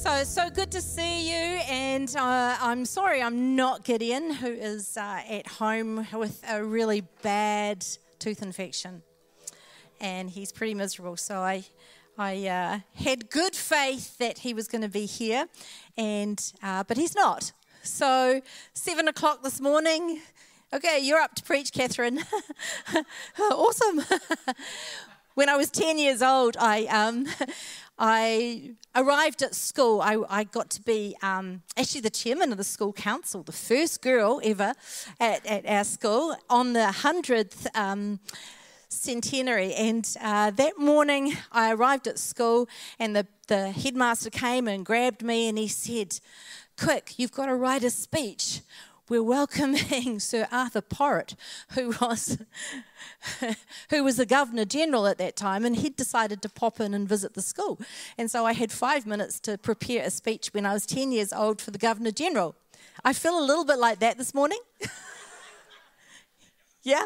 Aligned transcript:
So, 0.00 0.24
so 0.24 0.48
good 0.48 0.70
to 0.70 0.80
see 0.80 1.28
you. 1.28 1.60
And 1.68 2.08
uh, 2.16 2.56
I'm 2.58 2.86
sorry, 2.86 3.22
I'm 3.22 3.54
not 3.54 3.84
Gideon, 3.84 4.32
who 4.32 4.46
is 4.46 4.96
uh, 4.96 5.20
at 5.28 5.46
home 5.46 6.06
with 6.14 6.42
a 6.48 6.64
really 6.64 7.02
bad 7.20 7.84
tooth 8.18 8.40
infection. 8.40 9.02
And 10.00 10.30
he's 10.30 10.52
pretty 10.52 10.72
miserable. 10.72 11.18
So, 11.18 11.40
I, 11.40 11.64
I 12.16 12.46
uh, 12.46 12.78
had 12.94 13.28
good 13.28 13.54
faith 13.54 14.16
that 14.16 14.38
he 14.38 14.54
was 14.54 14.68
going 14.68 14.80
to 14.80 14.88
be 14.88 15.04
here, 15.04 15.48
and, 15.98 16.50
uh, 16.62 16.82
but 16.84 16.96
he's 16.96 17.14
not. 17.14 17.52
So, 17.82 18.40
seven 18.72 19.06
o'clock 19.06 19.42
this 19.42 19.60
morning, 19.60 20.22
okay, 20.72 20.98
you're 21.02 21.20
up 21.20 21.34
to 21.34 21.42
preach, 21.42 21.74
Catherine. 21.74 22.20
awesome. 23.38 24.00
when 25.40 25.48
I 25.48 25.56
was 25.56 25.70
10 25.70 25.96
years 25.96 26.20
old, 26.20 26.58
I, 26.60 26.84
um, 26.84 27.24
I 27.98 28.72
arrived 28.94 29.42
at 29.42 29.54
school. 29.54 30.02
I, 30.02 30.18
I 30.28 30.44
got 30.44 30.68
to 30.68 30.82
be 30.82 31.16
um, 31.22 31.62
actually 31.78 32.02
the 32.02 32.10
chairman 32.10 32.52
of 32.52 32.58
the 32.58 32.64
school 32.64 32.92
council, 32.92 33.42
the 33.42 33.50
first 33.50 34.02
girl 34.02 34.42
ever 34.44 34.74
at, 35.18 35.46
at 35.46 35.64
our 35.64 35.84
school 35.84 36.36
on 36.50 36.74
the 36.74 36.80
100th 36.80 37.74
um, 37.74 38.20
centenary. 38.90 39.72
And 39.72 40.06
uh, 40.20 40.50
that 40.50 40.76
morning, 40.76 41.32
I 41.50 41.72
arrived 41.72 42.06
at 42.06 42.18
school, 42.18 42.68
and 42.98 43.16
the, 43.16 43.26
the 43.46 43.70
headmaster 43.70 44.28
came 44.28 44.68
and 44.68 44.84
grabbed 44.84 45.22
me 45.22 45.48
and 45.48 45.56
he 45.56 45.68
said, 45.68 46.20
Quick, 46.78 47.14
you've 47.18 47.32
got 47.32 47.46
to 47.46 47.54
write 47.54 47.82
a 47.82 47.88
speech 47.88 48.60
we're 49.10 49.22
welcoming 49.22 50.20
Sir 50.20 50.46
Arthur 50.52 50.80
Porritt, 50.80 51.34
who 51.72 51.92
was 52.00 52.38
who 53.90 54.04
was 54.04 54.16
the 54.16 54.24
Governor 54.24 54.64
General 54.64 55.08
at 55.08 55.18
that 55.18 55.36
time, 55.36 55.64
and 55.64 55.76
he'd 55.76 55.96
decided 55.96 56.40
to 56.42 56.48
pop 56.48 56.80
in 56.80 56.94
and 56.94 57.08
visit 57.08 57.34
the 57.34 57.42
school. 57.42 57.78
And 58.16 58.30
so 58.30 58.46
I 58.46 58.52
had 58.52 58.70
five 58.70 59.06
minutes 59.06 59.40
to 59.40 59.58
prepare 59.58 60.04
a 60.04 60.10
speech 60.10 60.50
when 60.52 60.64
I 60.64 60.72
was 60.72 60.86
10 60.86 61.10
years 61.10 61.32
old 61.32 61.60
for 61.60 61.72
the 61.72 61.78
Governor 61.78 62.12
General. 62.12 62.54
I 63.04 63.12
feel 63.12 63.38
a 63.38 63.44
little 63.44 63.64
bit 63.64 63.78
like 63.78 63.98
that 63.98 64.16
this 64.16 64.32
morning. 64.32 64.60
yeah? 66.84 67.04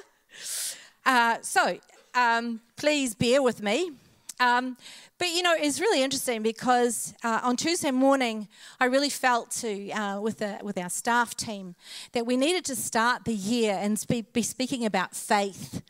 Uh, 1.07 1.39
so 1.41 1.79
um, 2.15 2.61
please 2.77 3.15
bear 3.15 3.43
with 3.43 3.63
me. 3.63 3.93
Um, 4.41 4.77
but 5.19 5.29
you 5.29 5.43
know, 5.43 5.55
it's 5.57 5.81
really 5.81 6.03
interesting 6.03 6.43
because 6.43 7.15
uh, 7.23 7.41
on 7.43 7.57
Tuesday 7.57 7.91
morning, 7.91 8.49
I 8.81 8.87
really 8.87 9.11
felt 9.11 9.51
to 9.53 9.91
uh, 9.91 10.21
with 10.21 10.39
the, 10.39 10.59
with 10.63 10.79
our 10.79 10.91
staff 10.91 11.37
team 11.37 11.75
that 12.13 12.27
we 12.27 12.37
needed 12.37 12.65
to 12.67 12.77
start 12.77 13.25
the 13.25 13.35
year 13.35 13.79
and 13.81 14.03
be, 14.09 14.23
be 14.23 14.43
speaking 14.43 14.85
about 14.85 15.15
faith 15.15 15.83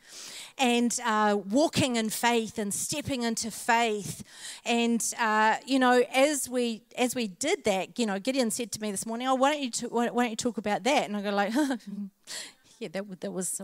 and 0.57 0.99
uh, 1.05 1.37
walking 1.49 1.95
in 1.95 2.09
faith 2.09 2.57
and 2.57 2.73
stepping 2.73 3.23
into 3.23 3.51
faith. 3.51 4.23
And 4.65 5.03
uh, 5.19 5.57
you 5.65 5.79
know, 5.79 6.03
as 6.13 6.49
we 6.49 6.83
as 6.97 7.15
we 7.15 7.27
did 7.27 7.63
that, 7.65 7.99
you 7.99 8.05
know, 8.05 8.19
Gideon 8.19 8.51
said 8.51 8.71
to 8.73 8.81
me 8.81 8.91
this 8.91 9.05
morning, 9.05 9.27
"Oh, 9.27 9.35
why 9.35 9.51
don't 9.51 9.61
you 9.61 9.71
t- 9.71 9.87
why, 9.87 10.07
don't 10.07 10.29
you 10.29 10.35
talk 10.35 10.57
about 10.57 10.83
that?" 10.83 11.05
And 11.05 11.17
I 11.17 11.21
go 11.21 11.31
like, 11.31 11.53
"Yeah, 12.79 12.89
that 12.89 13.21
that 13.21 13.31
was 13.31 13.61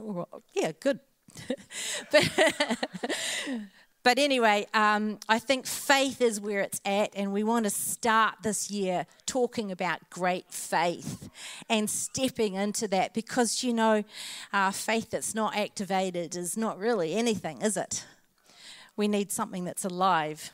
yeah, 0.54 0.72
good." 0.80 1.00
but 2.12 2.30
but 4.12 4.20
anyway, 4.20 4.68
um, 4.74 5.20
I 5.30 5.40
think 5.40 5.66
faith 5.66 6.22
is 6.22 6.42
where 6.42 6.60
it's 6.60 6.82
at, 6.84 7.12
and 7.16 7.32
we 7.32 7.46
want 7.46 7.64
to 7.64 7.70
start 7.70 8.36
this 8.44 8.70
year 8.70 9.06
talking 9.26 9.72
about 9.72 10.02
great 10.10 10.52
faith 10.52 11.30
and 11.70 11.90
stepping 11.90 12.56
into 12.56 12.90
that 12.90 13.14
because, 13.14 13.64
you 13.64 13.72
know, 13.72 14.04
uh, 14.52 14.72
faith 14.72 15.12
that's 15.12 15.34
not 15.34 15.56
activated 15.56 16.36
is 16.36 16.58
not 16.58 16.78
really 16.78 17.14
anything, 17.14 17.62
is 17.62 17.78
it? 17.78 18.06
We 18.98 19.08
need 19.08 19.32
something 19.32 19.64
that's 19.64 19.86
alive. 19.86 20.52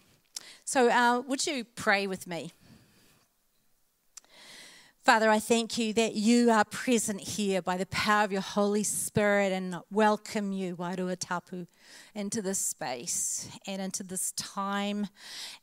So, 0.63 0.91
uh, 0.91 1.21
would 1.21 1.47
you 1.47 1.63
pray 1.63 2.05
with 2.05 2.27
me? 2.27 2.51
Father, 5.07 5.29
I 5.29 5.39
thank 5.39 5.77
you 5.77 5.93
that 5.93 6.15
you 6.15 6.51
are 6.51 6.65
present 6.65 7.21
here 7.21 7.61
by 7.61 7.77
the 7.77 7.85
power 7.85 8.25
of 8.25 8.33
your 8.33 8.41
Holy 8.41 8.83
Spirit 8.83 9.53
and 9.53 9.77
welcome 9.89 10.51
you, 10.51 10.75
Wairua 10.75 11.15
Tapu, 11.17 11.65
into 12.13 12.41
this 12.41 12.59
space 12.59 13.47
and 13.65 13.81
into 13.81 14.03
this 14.03 14.33
time 14.33 15.07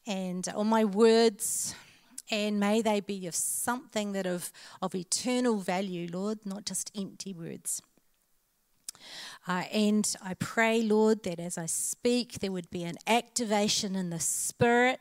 and 0.06 0.48
all 0.56 0.64
my 0.64 0.82
words. 0.82 1.74
And 2.30 2.58
may 2.58 2.80
they 2.80 3.00
be 3.00 3.26
of 3.26 3.34
something 3.34 4.12
that 4.12 4.24
of, 4.24 4.50
of 4.80 4.94
eternal 4.94 5.58
value, 5.58 6.08
Lord, 6.10 6.38
not 6.46 6.64
just 6.64 6.90
empty 6.96 7.34
words. 7.34 7.82
Uh, 9.46 9.64
and 9.70 10.16
I 10.24 10.32
pray, 10.32 10.80
Lord, 10.80 11.22
that 11.24 11.38
as 11.38 11.58
I 11.58 11.66
speak, 11.66 12.38
there 12.38 12.50
would 12.50 12.70
be 12.70 12.84
an 12.84 12.96
activation 13.06 13.94
in 13.94 14.08
the 14.08 14.20
Spirit 14.20 15.00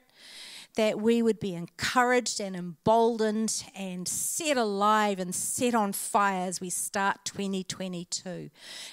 that 0.75 1.00
we 1.00 1.22
would 1.22 1.39
be 1.39 1.53
encouraged 1.53 2.39
and 2.39 2.56
emboldened 2.56 3.63
and 3.75 4.07
set 4.07 4.57
alive 4.57 5.19
and 5.19 5.34
set 5.35 5.75
on 5.75 5.94
fire 5.94 6.47
as 6.47 6.59
we 6.59 6.69
start 6.69 7.23
2022. 7.25 8.50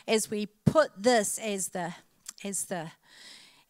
As 0.07 0.31
we 0.31 0.47
put 0.47 0.91
this 0.97 1.39
as 1.39 1.69
the 1.69 1.95
as 2.45 2.65
the 2.65 2.93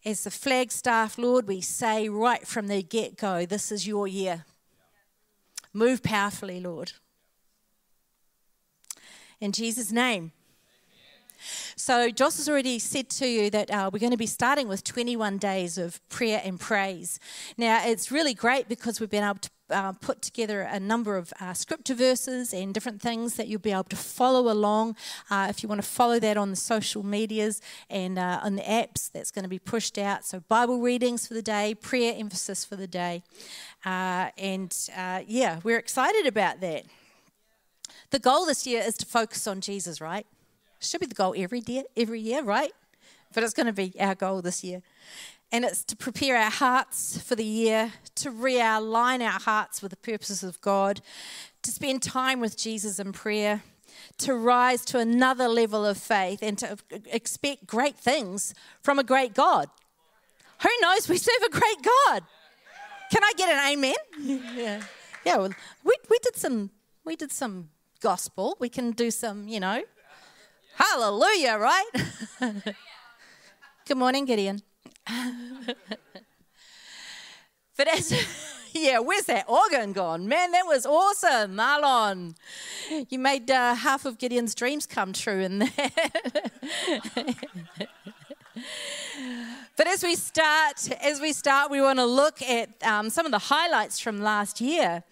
as 0.05 0.25
the 0.25 0.31
flagstaff, 0.31 1.19
Lord, 1.19 1.47
we 1.47 1.61
say 1.61 2.09
right 2.09 2.47
from 2.47 2.69
the 2.69 2.83
get 2.83 3.17
go, 3.17 3.45
this 3.45 3.71
is 3.71 3.87
your 3.87 4.09
year. 4.09 4.45
Move 5.73 6.03
powerfully, 6.03 6.59
Lord. 6.59 6.93
In 9.41 9.53
Jesus' 9.53 9.93
name. 9.93 10.33
So, 11.77 12.11
Joss 12.11 12.37
has 12.39 12.49
already 12.49 12.79
said 12.79 13.09
to 13.11 13.27
you 13.27 13.51
that 13.51 13.71
uh, 13.71 13.91
we're 13.93 13.99
going 13.99 14.13
to 14.13 14.17
be 14.17 14.27
starting 14.27 14.69
with 14.69 14.85
21 14.85 15.39
days 15.39 15.79
of 15.79 16.07
prayer 16.09 16.41
and 16.45 16.59
praise. 16.59 17.19
Now, 17.57 17.87
it's 17.87 18.11
really 18.11 18.35
great 18.35 18.69
because 18.69 19.01
we've 19.01 19.11
been 19.11 19.25
able 19.25 19.41
to 19.41 19.51
uh, 19.71 19.93
put 19.93 20.21
together 20.23 20.63
a 20.63 20.81
number 20.81 21.17
of 21.17 21.33
uh, 21.41 21.55
scripture 21.55 21.95
verses 21.95 22.53
and 22.53 22.75
different 22.75 23.01
things 23.01 23.35
that 23.37 23.49
you'll 23.49 23.61
be 23.61 23.71
able 23.71 23.85
to 23.85 23.97
follow 23.97 24.51
along. 24.51 24.97
Uh, 25.31 25.47
if 25.49 25.63
you 25.63 25.69
want 25.69 25.81
to 25.81 25.87
follow 25.87 26.19
that 26.19 26.37
on 26.37 26.51
the 26.51 26.57
social 26.57 27.05
medias 27.05 27.61
and 27.89 28.19
uh, 28.19 28.41
on 28.43 28.57
the 28.57 28.63
apps, 28.63 29.11
that's 29.11 29.31
going 29.31 29.45
to 29.45 29.49
be 29.49 29.59
pushed 29.59 29.99
out. 29.99 30.25
So, 30.25 30.41
Bible 30.49 30.81
readings 30.81 31.27
for 31.27 31.35
the 31.35 31.43
day, 31.43 31.75
prayer 31.75 32.15
emphasis 32.17 32.65
for 32.65 32.77
the 32.77 32.89
day. 32.89 33.23
Uh, 33.85 34.31
and 34.37 34.77
uh, 34.97 35.23
yeah, 35.27 35.61
we're 35.63 35.79
excited 35.79 36.27
about 36.27 36.61
that. 36.61 36.85
The 38.11 38.19
goal 38.19 38.45
this 38.45 38.67
year 38.67 38.83
is 38.85 38.97
to 38.99 39.07
focus 39.07 39.47
on 39.47 39.61
Jesus, 39.61 40.01
right? 40.01 40.27
Should 40.81 41.01
be 41.01 41.07
the 41.07 41.15
goal 41.15 41.35
every 41.37 41.63
year, 41.67 41.85
every 41.97 42.21
year, 42.21 42.43
right? 42.43 42.73
But 43.33 43.45
it's 43.45 43.55
going 43.55 43.67
to 43.67 43.73
be 43.73 43.93
our 44.01 44.15
goal 44.15 44.43
this 44.43 44.65
year. 44.65 44.83
And 45.53 45.65
it's 45.65 45.85
to 45.85 45.97
prepare 45.97 46.37
our 46.37 46.51
hearts 46.51 47.21
for 47.21 47.35
the 47.35 47.45
year, 47.45 47.93
to 48.17 48.31
realign 48.31 49.21
our 49.21 49.41
hearts 49.41 49.83
with 49.83 49.91
the 49.91 49.97
purposes 49.97 50.43
of 50.43 50.61
God, 50.61 51.01
to 51.63 51.71
spend 51.71 52.03
time 52.03 52.41
with 52.41 52.57
Jesus 52.57 52.99
in 52.99 53.13
prayer, 53.13 53.63
to 54.19 54.35
rise 54.35 54.85
to 54.87 54.99
another 54.99 55.49
level 55.49 55.85
of 55.85 55.99
faith, 55.99 56.41
and 56.43 56.57
to 56.59 56.79
expect 57.07 57.67
great 57.67 57.97
things 57.97 58.55
from 58.83 58.99
a 58.99 59.05
great 59.05 59.35
God. 59.35 59.69
Who 60.63 60.69
knows? 60.83 61.09
We 61.09 61.19
serve 61.19 61.43
a 61.47 61.51
great 61.51 61.83
God. 61.83 62.23
Can 63.11 63.25
I 63.25 63.33
get 63.37 63.49
an 63.51 63.73
amen? 63.73 63.95
yeah. 64.57 64.83
Yeah, 65.25 65.37
well, 65.37 65.53
we, 65.85 65.95
we 66.09 66.19
did 66.23 66.37
some 66.37 66.71
we 67.05 67.17
did 67.17 67.33
some 67.33 67.71
gospel. 68.01 68.57
We 68.61 68.69
can 68.69 68.93
do 68.93 69.11
some, 69.11 69.49
you 69.49 69.61
know, 69.61 69.83
Hallelujah, 70.81 71.59
right? 71.59 71.91
Good 73.87 73.99
morning, 73.99 74.25
Gideon. 74.25 74.63
but 77.77 77.87
as, 77.87 78.15
yeah, 78.73 78.99
where's 79.01 79.27
that 79.27 79.45
organ 79.47 79.93
gone? 79.93 80.27
Man, 80.27 80.53
that 80.53 80.65
was 80.65 80.87
awesome, 80.87 81.55
Marlon. 81.55 82.35
You 83.11 83.19
made 83.19 83.51
uh, 83.51 83.75
half 83.75 84.07
of 84.07 84.17
Gideon's 84.17 84.55
dreams 84.55 84.87
come 84.87 85.13
true 85.13 85.41
in 85.41 85.59
there. 85.59 85.69
But 89.81 89.87
as 89.87 90.03
we 90.03 90.15
start, 90.15 90.91
as 91.01 91.23
we 91.23 91.33
start, 91.33 91.71
we 91.71 91.81
want 91.81 92.01
to 92.01 92.05
look 92.05 92.43
at 92.43 92.69
um, 92.83 93.09
some 93.09 93.25
of 93.25 93.33
the 93.33 93.39
highlights 93.39 93.99
from 93.99 94.21
last 94.21 94.61
year, 94.61 95.03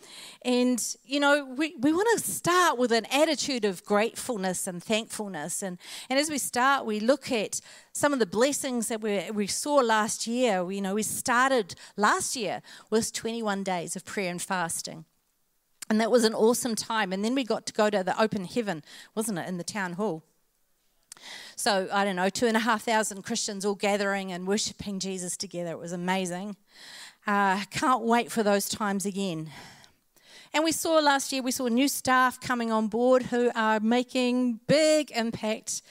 and 0.42 0.78
you 1.06 1.20
know, 1.20 1.42
we, 1.56 1.74
we 1.80 1.90
want 1.90 2.06
to 2.18 2.22
start 2.22 2.76
with 2.76 2.92
an 2.92 3.06
attitude 3.06 3.64
of 3.64 3.82
gratefulness 3.82 4.66
and 4.66 4.84
thankfulness. 4.84 5.62
And 5.62 5.78
and 6.10 6.18
as 6.18 6.28
we 6.28 6.36
start, 6.36 6.84
we 6.84 7.00
look 7.00 7.32
at 7.32 7.62
some 7.94 8.12
of 8.12 8.18
the 8.18 8.26
blessings 8.26 8.88
that 8.88 9.00
we 9.00 9.30
we 9.30 9.46
saw 9.46 9.76
last 9.76 10.26
year. 10.26 10.62
We, 10.62 10.74
you 10.74 10.82
know, 10.82 10.96
we 10.96 11.02
started 11.02 11.74
last 11.96 12.36
year 12.36 12.60
with 12.90 13.10
21 13.14 13.62
days 13.64 13.96
of 13.96 14.04
prayer 14.04 14.30
and 14.30 14.42
fasting. 14.42 15.06
And 15.88 15.98
that 15.98 16.10
was 16.10 16.24
an 16.24 16.34
awesome 16.34 16.74
time. 16.74 17.14
And 17.14 17.24
then 17.24 17.34
we 17.34 17.42
got 17.42 17.64
to 17.68 17.72
go 17.72 17.88
to 17.88 18.04
the 18.04 18.20
open 18.20 18.44
heaven, 18.44 18.84
wasn't 19.14 19.38
it, 19.38 19.48
in 19.48 19.56
the 19.56 19.64
town 19.64 19.94
hall? 19.94 20.24
So, 21.56 21.88
I 21.92 22.04
don't 22.04 22.16
know, 22.16 22.28
two 22.28 22.46
and 22.46 22.56
a 22.56 22.60
half 22.60 22.82
thousand 22.84 23.22
Christians 23.22 23.64
all 23.64 23.74
gathering 23.74 24.32
and 24.32 24.46
worshiping 24.46 24.98
Jesus 24.98 25.36
together. 25.36 25.72
It 25.72 25.78
was 25.78 25.92
amazing. 25.92 26.56
Uh, 27.26 27.64
can't 27.70 28.02
wait 28.02 28.32
for 28.32 28.42
those 28.42 28.68
times 28.68 29.04
again. 29.04 29.50
And 30.54 30.64
we 30.64 30.72
saw 30.72 30.98
last 30.98 31.30
year, 31.30 31.42
we 31.42 31.50
saw 31.50 31.68
new 31.68 31.88
staff 31.88 32.40
coming 32.40 32.72
on 32.72 32.88
board 32.88 33.24
who 33.24 33.50
are 33.54 33.80
making 33.80 34.60
big 34.66 35.10
impact 35.10 35.82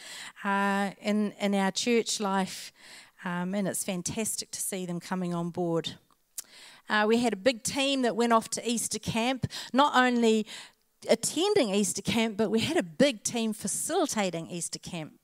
uh, 0.43 0.91
in, 0.99 1.33
in 1.39 1.53
our 1.53 1.71
church 1.71 2.19
life. 2.19 2.73
Um, 3.23 3.53
and 3.53 3.67
it's 3.67 3.83
fantastic 3.83 4.51
to 4.51 4.59
see 4.59 4.85
them 4.85 4.99
coming 4.99 5.33
on 5.33 5.51
board. 5.51 5.95
Uh, 6.89 7.05
we 7.07 7.17
had 7.17 7.33
a 7.33 7.37
big 7.37 7.63
team 7.63 8.01
that 8.01 8.15
went 8.15 8.33
off 8.33 8.49
to 8.51 8.67
Easter 8.67 8.99
camp, 8.99 9.45
not 9.73 9.95
only 9.95 10.47
attending 11.09 11.69
Easter 11.69 12.01
camp, 12.01 12.37
but 12.37 12.49
we 12.49 12.61
had 12.61 12.77
a 12.77 12.83
big 12.83 13.23
team 13.23 13.53
facilitating 13.53 14.49
Easter 14.49 14.79
camp. 14.79 15.16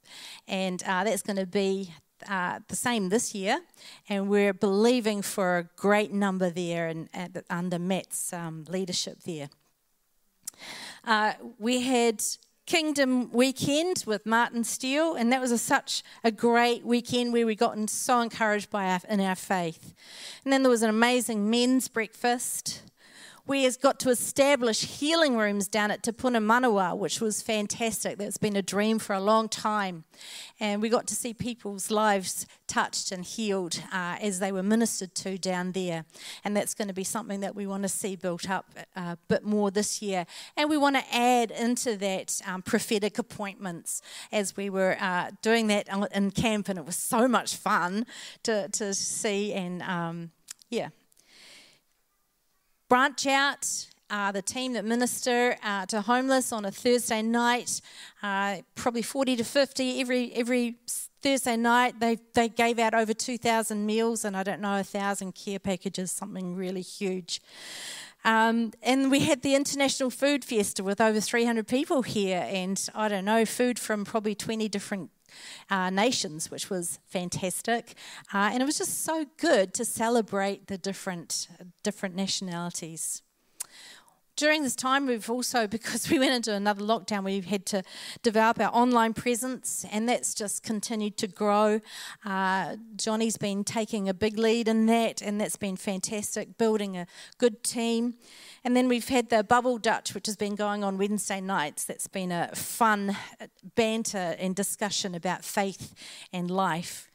And 0.48 0.82
uh, 0.84 1.04
that's 1.04 1.22
going 1.22 1.38
to 1.38 1.46
be 1.46 1.94
uh, 2.30 2.60
the 2.68 2.76
same 2.76 3.10
this 3.10 3.36
year, 3.36 3.60
and 4.08 4.30
we're 4.30 4.54
believing 4.54 5.22
for 5.22 5.58
a 5.58 5.64
great 5.76 6.14
number 6.14 6.50
there 6.50 6.88
and, 6.88 7.10
under 7.50 7.80
Matt's 7.80 8.32
um, 8.32 8.66
leadership 8.70 9.20
there. 9.26 9.50
Uh, 11.04 11.34
we 11.60 11.82
had 11.82 12.24
Kingdom 12.66 13.30
Weekend 13.32 14.06
with 14.08 14.26
Martin 14.26 14.64
Steele, 14.64 15.16
and 15.16 15.32
that 15.34 15.42
was 15.42 15.52
a, 15.52 15.58
such 15.58 16.02
a 16.24 16.32
great 16.32 16.86
weekend 16.86 17.34
where 17.34 17.46
we 17.46 17.56
got 17.56 17.90
so 17.90 18.22
encouraged 18.22 18.70
by 18.70 18.86
our, 18.86 19.02
in 19.10 19.20
our 19.20 19.36
faith. 19.36 19.94
And 20.46 20.54
then 20.54 20.64
there 20.64 20.70
was 20.70 20.82
an 20.82 20.90
amazing 20.90 21.50
men's 21.50 21.90
breakfast 21.90 22.84
we 23.46 23.66
has 23.66 23.76
got 23.76 24.00
to 24.00 24.10
establish 24.10 24.86
healing 24.86 25.36
rooms 25.36 25.68
down 25.68 25.92
at 25.92 26.02
Te 26.02 26.14
Puna 26.14 26.40
Manawa, 26.40 26.98
which 26.98 27.20
was 27.20 27.42
fantastic. 27.42 28.18
That's 28.18 28.38
been 28.38 28.56
a 28.56 28.62
dream 28.62 29.00
for 29.00 29.14
a 29.14 29.20
long 29.20 29.50
time. 29.50 30.06
And 30.62 30.82
we 30.82 30.88
got 30.88 31.08
to 31.08 31.16
see 31.16 31.34
people's 31.34 31.92
lives 31.92 32.46
touched 32.68 33.12
and 33.12 33.26
healed 33.26 33.84
uh, 33.92 34.16
as 34.22 34.40
they 34.40 34.54
were 34.54 34.64
ministered 34.64 35.14
to 35.16 35.38
down 35.38 35.74
there. 35.74 36.06
And 36.46 36.56
that's 36.56 36.74
going 36.74 36.88
to 36.88 36.94
be 36.94 37.04
something 37.04 37.42
that 37.42 37.54
we 37.54 37.68
want 37.68 37.84
to 37.84 37.90
see 37.90 38.16
built 38.16 38.50
up 38.50 38.66
uh, 38.96 39.02
a 39.02 39.18
bit 39.28 39.44
more 39.44 39.72
this 39.72 40.02
year. 40.02 40.26
And 40.56 40.70
we 40.70 40.78
want 40.78 40.96
to 40.96 41.04
add 41.14 41.52
into 41.52 41.98
that 41.98 42.42
um, 42.48 42.62
prophetic 42.62 43.20
appointments 43.20 44.02
as 44.32 44.56
we 44.56 44.70
were 44.70 44.96
uh, 45.02 45.32
doing 45.42 45.68
that 45.68 45.90
in 46.14 46.32
camp. 46.32 46.70
And 46.70 46.80
it 46.80 46.86
was 46.86 46.96
so 46.96 47.28
much 47.28 47.58
fun 47.58 48.06
to, 48.44 48.70
to 48.70 48.94
see 48.94 49.52
and, 49.52 49.82
um, 49.82 50.32
yeah, 50.70 50.90
branch 52.94 53.26
out. 53.26 53.88
Uh, 54.12 54.32
the 54.32 54.42
team 54.44 54.74
that 54.74 54.86
minister 54.86 55.58
uh, 55.64 55.84
to 55.84 56.00
homeless 56.00 56.52
on 56.52 56.64
a 56.64 56.70
Thursday 56.70 57.24
night, 57.24 57.82
uh, 58.22 58.58
probably 58.76 59.02
40 59.02 59.38
to 59.38 59.44
50 59.44 60.00
every 60.00 60.32
every 60.36 60.76
Thursday 61.24 61.58
night. 61.58 62.00
They 62.00 62.20
they 62.36 62.50
gave 62.50 62.78
out 62.78 62.94
over 62.94 63.12
2,000 63.12 63.84
meals 63.84 64.24
and 64.24 64.38
I 64.38 64.44
don't 64.44 64.62
know 64.62 64.80
a 64.80 64.84
thousand 64.84 65.34
care 65.34 65.58
packages, 65.58 66.12
something 66.12 66.56
really 66.56 66.84
huge. 66.84 67.42
Um, 68.24 68.74
and 68.84 69.10
we 69.10 69.22
had 69.22 69.42
the 69.42 69.56
International 69.56 70.12
Food 70.12 70.46
Fiesta 70.46 70.84
with 70.84 71.02
over 71.02 71.20
300 71.20 71.68
people 71.68 72.04
here, 72.04 72.48
and 72.48 72.80
I 72.94 73.08
don't 73.10 73.26
know, 73.26 73.44
food 73.44 73.80
from 73.80 74.06
probably 74.06 74.36
20 74.36 74.70
different 74.70 75.10
uh, 75.70 75.90
nations, 75.90 76.50
which 76.52 76.70
was 76.70 77.00
fantastic. 77.06 77.96
Uh, 78.34 78.50
and 78.52 78.62
it 78.62 78.66
was 78.66 78.78
just 78.78 79.04
so 79.04 79.26
good 79.38 79.74
to 79.76 79.86
celebrate 79.86 80.68
the 80.68 80.78
different, 80.78 81.48
different 81.84 82.16
nationalities. 82.16 83.22
During 84.36 84.64
this 84.64 84.76
time, 84.76 85.06
we've 85.06 85.30
also, 85.30 85.68
because 85.78 86.10
we 86.10 86.20
went 86.20 86.34
into 86.34 86.54
another 86.54 86.84
lockdown, 86.84 87.24
we've 87.24 87.46
had 87.46 87.66
to 87.68 87.84
develop 88.24 88.60
our 88.60 88.74
online 88.74 89.14
presence, 89.14 89.86
and 89.92 90.10
that's 90.10 90.34
just 90.34 90.64
continued 90.64 91.18
to 91.18 91.28
grow. 91.28 91.82
Uh, 92.26 92.78
Johnny's 92.96 93.38
been 93.38 93.64
taking 93.64 94.10
a 94.10 94.14
big 94.14 94.38
lead 94.38 94.68
in 94.68 94.86
that, 94.88 95.22
and 95.22 95.40
that's 95.40 95.56
been 95.56 95.76
fantastic, 95.76 96.58
building 96.58 96.98
a 96.98 97.06
good 97.38 97.64
team. 97.64 98.16
And 98.64 98.76
then 98.76 98.88
we've 98.88 99.10
had 99.10 99.30
the 99.30 99.44
Bubble 99.44 99.78
Dutch, 99.78 100.14
which 100.14 100.26
has 100.26 100.36
been 100.36 100.56
going 100.56 100.84
on 100.84 100.98
Wednesday 100.98 101.42
nights. 101.42 101.84
That's 101.84 102.08
been 102.08 102.32
a 102.32 102.56
fun 102.56 103.16
banter 103.76 104.36
and 104.40 104.56
discussion 104.56 105.16
about 105.16 105.44
faith 105.44 105.94
and 106.32 106.50
life. 106.50 107.12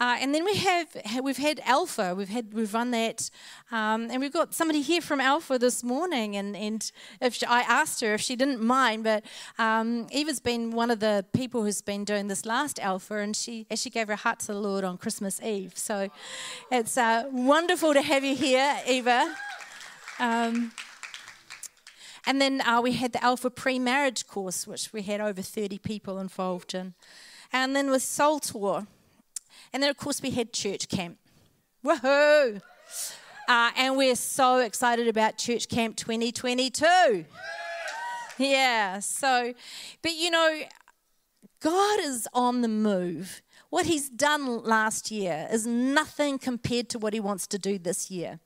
Uh, 0.00 0.16
and 0.20 0.32
then 0.32 0.44
we 0.44 0.54
have 0.54 0.88
we've 1.22 1.38
had 1.38 1.60
Alpha. 1.64 2.14
We've 2.14 2.28
had 2.28 2.54
we've 2.54 2.72
run 2.72 2.92
that, 2.92 3.30
um, 3.72 4.08
and 4.10 4.20
we've 4.20 4.32
got 4.32 4.54
somebody 4.54 4.80
here 4.80 5.00
from 5.00 5.20
Alpha 5.20 5.58
this 5.58 5.82
morning. 5.82 6.36
And 6.36 6.56
and 6.56 6.90
if 7.20 7.34
she, 7.34 7.46
I 7.46 7.60
asked 7.60 8.00
her 8.02 8.14
if 8.14 8.20
she 8.20 8.36
didn't 8.36 8.62
mind, 8.62 9.02
but 9.02 9.24
um, 9.58 10.06
Eva's 10.12 10.38
been 10.38 10.70
one 10.70 10.92
of 10.92 11.00
the 11.00 11.24
people 11.32 11.64
who's 11.64 11.82
been 11.82 12.04
doing 12.04 12.28
this 12.28 12.46
last 12.46 12.78
Alpha, 12.78 13.16
and 13.16 13.34
she 13.34 13.66
she 13.74 13.90
gave 13.90 14.06
her 14.06 14.16
heart 14.16 14.38
to 14.40 14.46
the 14.48 14.60
Lord 14.60 14.84
on 14.84 14.98
Christmas 14.98 15.42
Eve. 15.42 15.72
So 15.76 16.10
it's 16.70 16.96
uh, 16.96 17.24
wonderful 17.32 17.92
to 17.92 18.02
have 18.02 18.22
you 18.22 18.36
here, 18.36 18.80
Eva. 18.86 19.34
Um, 20.20 20.72
and 22.24 22.40
then 22.40 22.60
uh, 22.60 22.80
we 22.80 22.92
had 22.92 23.12
the 23.12 23.24
Alpha 23.24 23.50
pre 23.50 23.78
marriage 23.78 24.26
course, 24.26 24.66
which 24.66 24.92
we 24.92 25.02
had 25.02 25.20
over 25.20 25.42
30 25.42 25.78
people 25.78 26.18
involved 26.18 26.74
in. 26.74 26.94
And 27.52 27.74
then 27.74 27.90
with 27.90 28.02
Soul 28.02 28.38
Tour. 28.38 28.86
And 29.72 29.82
then, 29.82 29.90
of 29.90 29.96
course, 29.96 30.22
we 30.22 30.30
had 30.30 30.52
church 30.52 30.88
camp. 30.88 31.18
Woohoo! 31.84 32.60
Uh, 33.48 33.70
and 33.76 33.96
we're 33.96 34.14
so 34.14 34.58
excited 34.58 35.08
about 35.08 35.38
Church 35.38 35.68
Camp 35.68 35.96
2022. 35.96 37.24
Yeah, 38.36 39.00
so, 39.00 39.54
but 40.02 40.12
you 40.12 40.30
know, 40.30 40.60
God 41.60 42.00
is 42.00 42.28
on 42.32 42.60
the 42.60 42.68
move. 42.68 43.42
What 43.70 43.86
He's 43.86 44.08
done 44.08 44.62
last 44.62 45.10
year 45.10 45.48
is 45.50 45.66
nothing 45.66 46.38
compared 46.38 46.88
to 46.90 46.98
what 46.98 47.14
He 47.14 47.20
wants 47.20 47.46
to 47.48 47.58
do 47.58 47.78
this 47.78 48.10
year. 48.10 48.38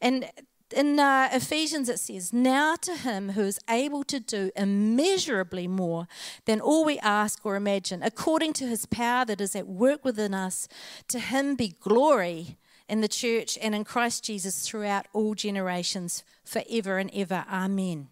And 0.00 0.28
in 0.72 0.98
uh, 0.98 1.28
Ephesians 1.32 1.88
it 1.88 2.00
says, 2.00 2.32
Now 2.32 2.74
to 2.76 2.96
him 2.96 3.30
who 3.30 3.42
is 3.42 3.60
able 3.70 4.02
to 4.04 4.18
do 4.18 4.50
immeasurably 4.56 5.68
more 5.68 6.08
than 6.44 6.60
all 6.60 6.84
we 6.84 6.98
ask 6.98 7.44
or 7.44 7.56
imagine, 7.56 8.02
according 8.02 8.52
to 8.54 8.66
his 8.66 8.86
power 8.86 9.24
that 9.24 9.40
is 9.40 9.54
at 9.54 9.68
work 9.68 10.04
within 10.04 10.34
us, 10.34 10.66
to 11.08 11.18
him 11.18 11.54
be 11.54 11.76
glory 11.80 12.56
in 12.88 13.00
the 13.00 13.08
church 13.08 13.58
and 13.62 13.74
in 13.74 13.84
Christ 13.84 14.24
Jesus 14.24 14.66
throughout 14.66 15.06
all 15.12 15.34
generations, 15.34 16.24
forever 16.44 16.98
and 16.98 17.10
ever. 17.14 17.44
Amen. 17.50 18.08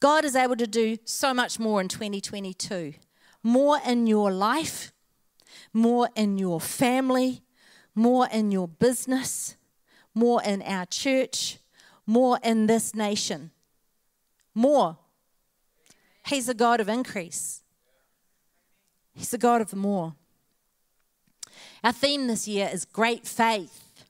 God 0.00 0.24
is 0.24 0.36
able 0.36 0.56
to 0.56 0.66
do 0.66 0.98
so 1.04 1.32
much 1.32 1.58
more 1.58 1.80
in 1.80 1.88
2022 1.88 2.94
more 3.42 3.78
in 3.86 4.08
your 4.08 4.32
life, 4.32 4.92
more 5.72 6.08
in 6.16 6.36
your 6.36 6.60
family, 6.60 7.44
more 7.94 8.26
in 8.32 8.50
your 8.50 8.66
business 8.66 9.56
more 10.16 10.42
in 10.42 10.62
our 10.62 10.86
church, 10.86 11.58
more 12.06 12.40
in 12.42 12.66
this 12.66 12.94
nation. 12.94 13.50
More. 14.54 14.96
He's 16.26 16.48
a 16.48 16.54
God 16.54 16.80
of 16.80 16.88
increase, 16.88 17.62
He's 19.12 19.32
a 19.32 19.38
God 19.38 19.60
of 19.60 19.74
more. 19.74 20.14
Our 21.84 21.92
theme 21.92 22.26
this 22.26 22.48
year 22.48 22.68
is 22.72 22.84
great 22.84 23.26
faith. 23.26 24.04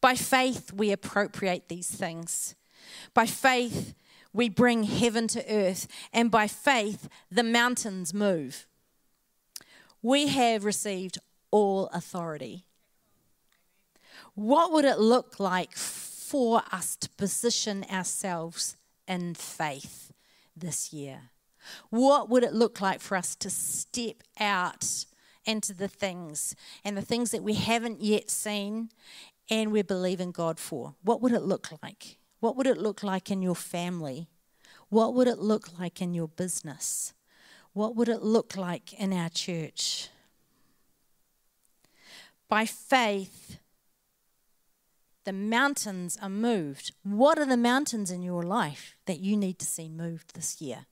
By 0.00 0.14
faith, 0.14 0.72
we 0.72 0.90
appropriate 0.90 1.68
these 1.68 1.88
things. 1.88 2.54
By 3.14 3.26
faith, 3.26 3.94
we 4.32 4.48
bring 4.48 4.82
heaven 4.82 5.28
to 5.28 5.44
earth. 5.48 5.86
And 6.12 6.30
by 6.30 6.48
faith, 6.48 7.08
the 7.30 7.42
mountains 7.42 8.12
move. 8.12 8.66
We 10.02 10.28
have 10.28 10.64
received 10.64 11.18
all 11.50 11.86
authority. 11.92 12.65
What 14.36 14.70
would 14.70 14.84
it 14.84 14.98
look 14.98 15.40
like 15.40 15.74
for 15.74 16.62
us 16.70 16.94
to 16.96 17.08
position 17.08 17.86
ourselves 17.90 18.76
in 19.08 19.34
faith 19.34 20.12
this 20.54 20.92
year? 20.92 21.30
What 21.88 22.28
would 22.28 22.44
it 22.44 22.52
look 22.52 22.82
like 22.82 23.00
for 23.00 23.16
us 23.16 23.34
to 23.36 23.48
step 23.48 24.16
out 24.38 25.06
into 25.46 25.72
the 25.72 25.88
things 25.88 26.54
and 26.84 26.98
the 26.98 27.02
things 27.02 27.30
that 27.30 27.42
we 27.42 27.54
haven't 27.54 28.02
yet 28.02 28.28
seen 28.28 28.90
and 29.48 29.72
we're 29.72 29.82
believing 29.82 30.32
God 30.32 30.58
for? 30.58 30.94
What 31.02 31.22
would 31.22 31.32
it 31.32 31.42
look 31.42 31.70
like? 31.82 32.18
What 32.40 32.56
would 32.56 32.66
it 32.66 32.76
look 32.76 33.02
like 33.02 33.30
in 33.30 33.40
your 33.40 33.56
family? 33.56 34.28
What 34.90 35.14
would 35.14 35.28
it 35.28 35.38
look 35.38 35.78
like 35.78 36.02
in 36.02 36.12
your 36.12 36.28
business? 36.28 37.14
What 37.72 37.96
would 37.96 38.10
it 38.10 38.22
look 38.22 38.54
like 38.54 38.92
in 38.92 39.14
our 39.14 39.30
church? 39.30 40.10
By 42.48 42.66
faith, 42.66 43.45
the 45.26 45.32
mountains 45.32 46.16
are 46.22 46.30
moved. 46.30 46.92
What 47.02 47.38
are 47.38 47.44
the 47.44 47.56
mountains 47.56 48.10
in 48.10 48.22
your 48.22 48.44
life 48.44 48.96
that 49.04 49.20
you 49.20 49.36
need 49.36 49.58
to 49.58 49.66
see 49.66 49.88
moved 49.88 50.34
this 50.34 50.62
year? 50.62 50.86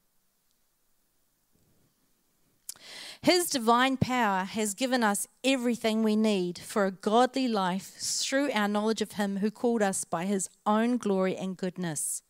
His 3.23 3.49
divine 3.49 3.97
power 3.97 4.45
has 4.45 4.75
given 4.75 5.03
us 5.03 5.27
everything 5.43 6.03
we 6.03 6.17
need 6.17 6.59
for 6.59 6.85
a 6.85 6.91
godly 6.91 7.49
life 7.49 7.95
through 7.97 8.51
our 8.53 8.69
knowledge 8.69 9.01
of 9.01 9.13
Him 9.13 9.39
who 9.39 9.51
called 9.51 9.81
us 9.81 10.05
by 10.05 10.27
His 10.27 10.51
own 10.67 10.99
glory 10.99 11.37
and 11.37 11.57
goodness. 11.57 12.23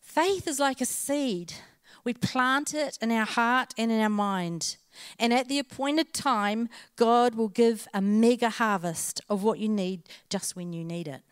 Faith 0.00 0.48
is 0.48 0.58
like 0.58 0.80
a 0.80 0.86
seed. 0.86 1.52
We 2.04 2.14
plant 2.14 2.74
it 2.74 2.98
in 3.00 3.10
our 3.10 3.26
heart 3.26 3.74
and 3.76 3.90
in 3.90 4.00
our 4.00 4.08
mind. 4.08 4.76
And 5.18 5.32
at 5.32 5.48
the 5.48 5.58
appointed 5.58 6.12
time, 6.12 6.68
God 6.96 7.34
will 7.34 7.48
give 7.48 7.86
a 7.94 8.00
mega 8.00 8.50
harvest 8.50 9.20
of 9.28 9.42
what 9.42 9.58
you 9.58 9.68
need 9.68 10.02
just 10.28 10.56
when 10.56 10.72
you 10.72 10.84
need 10.84 11.08
it. 11.08 11.22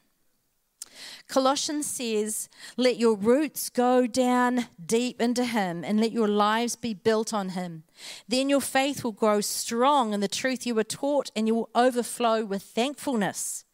Colossians 1.28 1.86
says, 1.86 2.48
Let 2.76 2.96
your 2.96 3.14
roots 3.14 3.68
go 3.68 4.06
down 4.06 4.66
deep 4.84 5.20
into 5.20 5.44
Him 5.44 5.84
and 5.84 6.00
let 6.00 6.12
your 6.12 6.28
lives 6.28 6.76
be 6.76 6.94
built 6.94 7.32
on 7.32 7.50
Him. 7.50 7.84
Then 8.26 8.48
your 8.48 8.60
faith 8.60 9.04
will 9.04 9.12
grow 9.12 9.40
strong 9.40 10.12
in 10.12 10.20
the 10.20 10.28
truth 10.28 10.66
you 10.66 10.74
were 10.74 10.84
taught 10.84 11.30
and 11.36 11.46
you 11.46 11.54
will 11.54 11.70
overflow 11.74 12.44
with 12.44 12.62
thankfulness. 12.62 13.64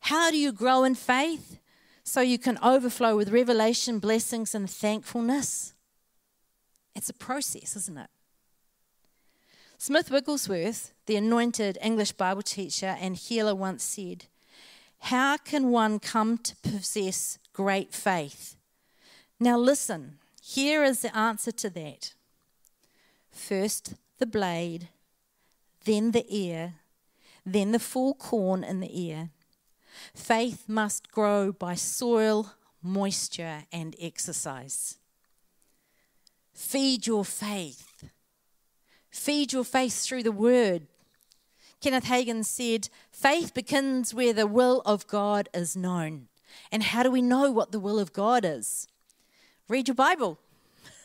How 0.00 0.30
do 0.30 0.38
you 0.38 0.52
grow 0.52 0.84
in 0.84 0.94
faith? 0.94 1.58
So 2.04 2.20
you 2.20 2.38
can 2.38 2.58
overflow 2.62 3.16
with 3.16 3.30
revelation, 3.30 3.98
blessings, 3.98 4.54
and 4.54 4.70
thankfulness. 4.70 5.74
It's 6.98 7.08
a 7.08 7.14
process, 7.14 7.76
isn't 7.76 7.96
it? 7.96 8.10
Smith 9.78 10.10
Wigglesworth, 10.10 10.92
the 11.06 11.14
anointed 11.14 11.78
English 11.80 12.10
Bible 12.10 12.42
teacher 12.42 12.96
and 13.00 13.14
healer, 13.14 13.54
once 13.54 13.84
said, 13.84 14.24
How 15.02 15.36
can 15.36 15.70
one 15.70 16.00
come 16.00 16.38
to 16.38 16.56
possess 16.56 17.38
great 17.52 17.94
faith? 17.94 18.56
Now, 19.38 19.56
listen, 19.56 20.18
here 20.42 20.82
is 20.82 21.02
the 21.02 21.16
answer 21.16 21.52
to 21.52 21.70
that. 21.70 22.14
First, 23.30 23.94
the 24.18 24.26
blade, 24.26 24.88
then 25.84 26.10
the 26.10 26.26
ear, 26.28 26.74
then 27.46 27.70
the 27.70 27.78
full 27.78 28.14
corn 28.14 28.64
in 28.64 28.80
the 28.80 29.00
ear. 29.00 29.30
Faith 30.16 30.64
must 30.66 31.12
grow 31.12 31.52
by 31.52 31.76
soil, 31.76 32.54
moisture, 32.82 33.66
and 33.70 33.94
exercise. 34.00 34.98
Feed 36.58 37.06
your 37.06 37.24
faith. 37.24 38.10
Feed 39.10 39.52
your 39.52 39.62
faith 39.62 40.02
through 40.02 40.24
the 40.24 40.32
word. 40.32 40.88
Kenneth 41.80 42.06
Hagin 42.06 42.44
said, 42.44 42.88
Faith 43.12 43.54
begins 43.54 44.12
where 44.12 44.32
the 44.32 44.46
will 44.48 44.82
of 44.84 45.06
God 45.06 45.48
is 45.54 45.76
known. 45.76 46.26
And 46.72 46.82
how 46.82 47.04
do 47.04 47.12
we 47.12 47.22
know 47.22 47.52
what 47.52 47.70
the 47.70 47.78
will 47.78 48.00
of 48.00 48.12
God 48.12 48.44
is? 48.44 48.88
Read 49.68 49.86
your 49.86 49.94
Bible. 49.94 50.40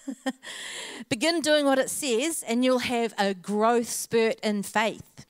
Begin 1.08 1.40
doing 1.40 1.66
what 1.66 1.78
it 1.78 1.92
says, 1.92 2.44
and 2.48 2.66
you'll 2.66 2.80
have 2.80 3.14
a 3.20 3.36
growth 3.36 3.90
spurt 3.90 4.40
in 4.40 4.64
faith. 4.64 5.28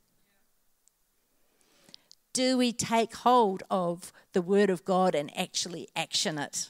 Do 2.31 2.57
we 2.57 2.71
take 2.71 3.13
hold 3.13 3.63
of 3.69 4.13
the 4.31 4.41
Word 4.41 4.69
of 4.69 4.85
God 4.85 5.15
and 5.15 5.37
actually 5.37 5.89
action 5.97 6.39
it? 6.39 6.69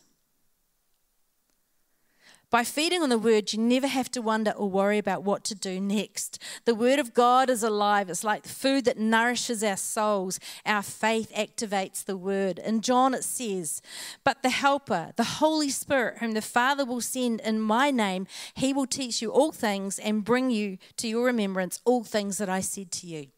By 2.53 2.63
feeding 2.63 3.01
on 3.01 3.09
the 3.09 3.17
word, 3.17 3.51
you 3.51 3.57
never 3.57 3.87
have 3.87 4.11
to 4.11 4.21
wonder 4.21 4.51
or 4.51 4.69
worry 4.69 4.99
about 4.99 5.23
what 5.23 5.43
to 5.45 5.55
do 5.55 5.81
next. 5.81 6.37
The 6.65 6.75
word 6.75 6.99
of 6.99 7.15
God 7.15 7.49
is 7.49 7.63
alive. 7.63 8.11
It's 8.11 8.23
like 8.23 8.45
food 8.45 8.85
that 8.85 8.99
nourishes 8.99 9.63
our 9.63 9.75
souls. 9.75 10.39
Our 10.63 10.83
faith 10.83 11.31
activates 11.35 12.05
the 12.05 12.15
word. 12.15 12.59
In 12.59 12.81
John, 12.81 13.15
it 13.15 13.23
says, 13.23 13.81
But 14.23 14.43
the 14.43 14.51
Helper, 14.51 15.13
the 15.15 15.23
Holy 15.23 15.71
Spirit, 15.71 16.19
whom 16.19 16.33
the 16.33 16.43
Father 16.43 16.85
will 16.85 17.01
send 17.01 17.41
in 17.41 17.59
my 17.59 17.89
name, 17.89 18.27
he 18.53 18.71
will 18.71 18.85
teach 18.85 19.19
you 19.19 19.31
all 19.31 19.51
things 19.51 19.97
and 19.97 20.23
bring 20.23 20.51
you 20.51 20.77
to 20.97 21.07
your 21.07 21.25
remembrance 21.25 21.81
all 21.85 22.03
things 22.03 22.37
that 22.37 22.49
I 22.49 22.59
said 22.59 22.91
to 22.91 23.07
you. 23.07 23.29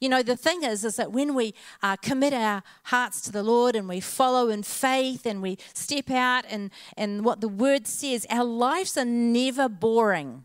You 0.00 0.08
know, 0.08 0.22
the 0.22 0.36
thing 0.36 0.62
is, 0.62 0.84
is 0.84 0.96
that 0.96 1.12
when 1.12 1.34
we 1.34 1.54
uh, 1.82 1.96
commit 1.96 2.32
our 2.32 2.62
hearts 2.84 3.20
to 3.22 3.32
the 3.32 3.42
Lord 3.42 3.76
and 3.76 3.88
we 3.88 4.00
follow 4.00 4.48
in 4.48 4.62
faith 4.62 5.26
and 5.26 5.42
we 5.42 5.58
step 5.74 6.10
out 6.10 6.44
and, 6.48 6.70
and 6.96 7.24
what 7.24 7.40
the 7.40 7.48
word 7.48 7.86
says, 7.86 8.26
our 8.30 8.44
lives 8.44 8.96
are 8.96 9.04
never 9.04 9.68
boring. 9.68 10.44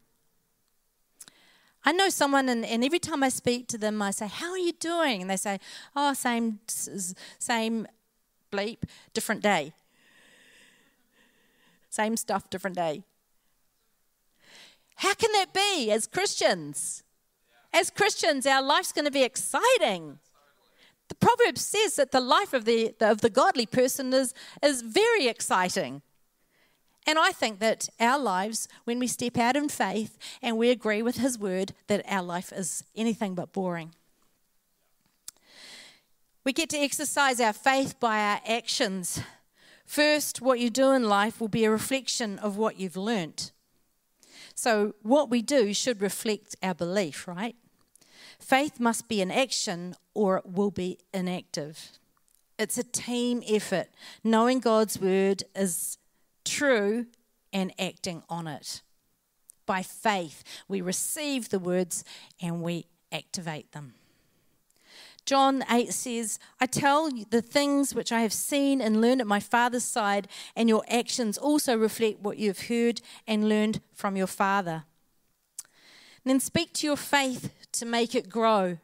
I 1.86 1.92
know 1.92 2.10
someone, 2.10 2.48
and, 2.48 2.66
and 2.66 2.84
every 2.84 3.00
time 3.00 3.24
I 3.24 3.30
speak 3.30 3.68
to 3.68 3.78
them, 3.78 4.02
I 4.02 4.12
say, 4.12 4.28
How 4.28 4.52
are 4.52 4.58
you 4.58 4.72
doing? 4.72 5.22
And 5.22 5.30
they 5.30 5.36
say, 5.36 5.60
Oh, 5.96 6.14
same, 6.14 6.60
same 6.68 7.88
bleep, 8.52 8.84
different 9.14 9.42
day. 9.42 9.74
Same 11.90 12.16
stuff, 12.16 12.50
different 12.50 12.76
day. 12.76 13.04
How 14.96 15.14
can 15.14 15.32
that 15.34 15.54
be 15.54 15.92
as 15.92 16.08
Christians? 16.08 17.04
As 17.74 17.90
Christians, 17.90 18.46
our 18.46 18.62
life's 18.62 18.92
going 18.92 19.06
to 19.06 19.12
be 19.12 19.24
exciting. 19.24 20.20
The 21.10 21.16
proverb 21.16 21.58
says 21.58 21.96
that 21.96 22.12
the 22.12 22.22
life 22.22 22.54
of 22.54 22.66
the, 22.66 22.94
of 23.02 23.22
the 23.22 23.30
godly 23.30 23.66
person 23.66 24.14
is, 24.14 24.34
is 24.64 24.82
very 24.82 25.28
exciting. 25.28 26.02
And 27.06 27.20
I 27.20 27.32
think 27.32 27.60
that 27.60 27.90
our 28.00 28.18
lives, 28.18 28.68
when 28.86 29.00
we 29.00 29.08
step 29.08 29.38
out 29.38 29.56
in 29.56 29.68
faith 29.68 30.18
and 30.42 30.58
we 30.58 30.70
agree 30.70 31.02
with 31.02 31.18
His 31.18 31.38
word, 31.38 31.74
that 31.88 32.06
our 32.08 32.24
life 32.24 32.54
is 32.54 32.84
anything 32.96 33.36
but 33.36 33.52
boring. 33.52 33.94
We 36.46 36.54
get 36.54 36.70
to 36.70 36.78
exercise 36.78 37.40
our 37.40 37.54
faith 37.54 38.00
by 38.00 38.20
our 38.20 38.42
actions. 38.48 39.22
First, 39.86 40.42
what 40.42 40.60
you 40.60 40.70
do 40.70 40.92
in 40.92 41.04
life 41.04 41.42
will 41.42 41.50
be 41.50 41.66
a 41.66 41.72
reflection 41.72 42.40
of 42.40 42.58
what 42.58 42.80
you've 42.80 42.98
learnt. 42.98 43.52
So, 44.56 44.94
what 45.02 45.30
we 45.30 45.42
do 45.42 45.74
should 45.74 46.02
reflect 46.02 46.56
our 46.62 46.74
belief, 46.74 47.28
right? 47.28 47.56
Faith 48.44 48.78
must 48.78 49.08
be 49.08 49.22
an 49.22 49.32
action 49.32 49.96
or 50.14 50.38
it 50.38 50.46
will 50.46 50.70
be 50.70 50.98
inactive. 51.14 51.92
It's 52.60 52.78
a 52.78 52.84
team 52.84 53.42
effort, 53.48 53.88
knowing 54.22 54.60
God's 54.60 55.00
word 55.00 55.44
is 55.56 55.98
true 56.44 57.06
and 57.54 57.72
acting 57.80 58.22
on 58.28 58.48
it. 58.48 58.82
By 59.66 59.82
faith, 59.82 60.44
we 60.68 60.82
receive 60.82 61.50
the 61.50 61.58
words 61.58 62.04
and 62.42 62.62
we 62.62 62.86
activate 63.14 63.72
them. 63.72 63.94
John 65.26 65.64
8 65.70 65.94
says, 65.94 66.38
I 66.60 66.66
tell 66.66 67.10
you 67.10 67.24
the 67.30 67.42
things 67.42 67.96
which 67.96 68.12
I 68.12 68.20
have 68.22 68.34
seen 68.34 68.82
and 68.82 69.00
learned 69.00 69.22
at 69.22 69.28
my 69.28 69.40
Father's 69.40 69.86
side, 69.86 70.28
and 70.54 70.68
your 70.68 70.84
actions 70.90 71.38
also 71.38 71.78
reflect 71.78 72.20
what 72.20 72.38
you 72.38 72.50
have 72.50 72.68
heard 72.68 73.00
and 73.26 73.48
learned 73.48 73.80
from 73.94 74.18
your 74.18 74.28
Father. 74.28 74.84
And 76.26 76.30
then 76.32 76.40
speak 76.42 76.74
to 76.74 76.88
your 76.88 76.98
faith 76.98 77.54
to 77.74 77.86
make 77.86 78.16
it 78.16 78.30
grow. 78.30 78.78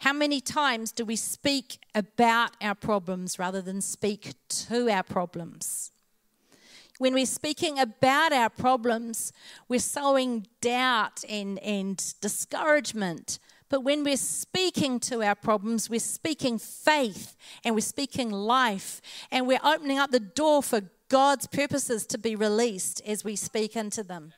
How 0.00 0.12
many 0.12 0.40
times 0.40 0.92
do 0.92 1.04
we 1.04 1.16
speak 1.16 1.78
about 1.94 2.50
our 2.60 2.74
problems 2.74 3.38
rather 3.38 3.62
than 3.62 3.80
speak 3.80 4.34
to 4.48 4.90
our 4.90 5.02
problems? 5.02 5.90
When 6.98 7.14
we're 7.14 7.26
speaking 7.26 7.78
about 7.78 8.32
our 8.32 8.48
problems, 8.50 9.32
we're 9.68 9.80
sowing 9.80 10.46
doubt 10.60 11.24
and, 11.28 11.58
and 11.58 12.14
discouragement. 12.20 13.38
But 13.68 13.80
when 13.80 14.04
we're 14.04 14.16
speaking 14.16 15.00
to 15.00 15.22
our 15.22 15.34
problems, 15.34 15.90
we're 15.90 16.00
speaking 16.00 16.58
faith 16.58 17.36
and 17.64 17.74
we're 17.74 17.80
speaking 17.80 18.30
life 18.30 19.02
and 19.30 19.46
we're 19.46 19.60
opening 19.64 19.98
up 19.98 20.10
the 20.10 20.20
door 20.20 20.62
for 20.62 20.82
God's 21.08 21.46
purposes 21.46 22.06
to 22.06 22.18
be 22.18 22.34
released 22.34 23.02
as 23.06 23.24
we 23.24 23.36
speak 23.36 23.76
into 23.76 24.02
them. 24.02 24.32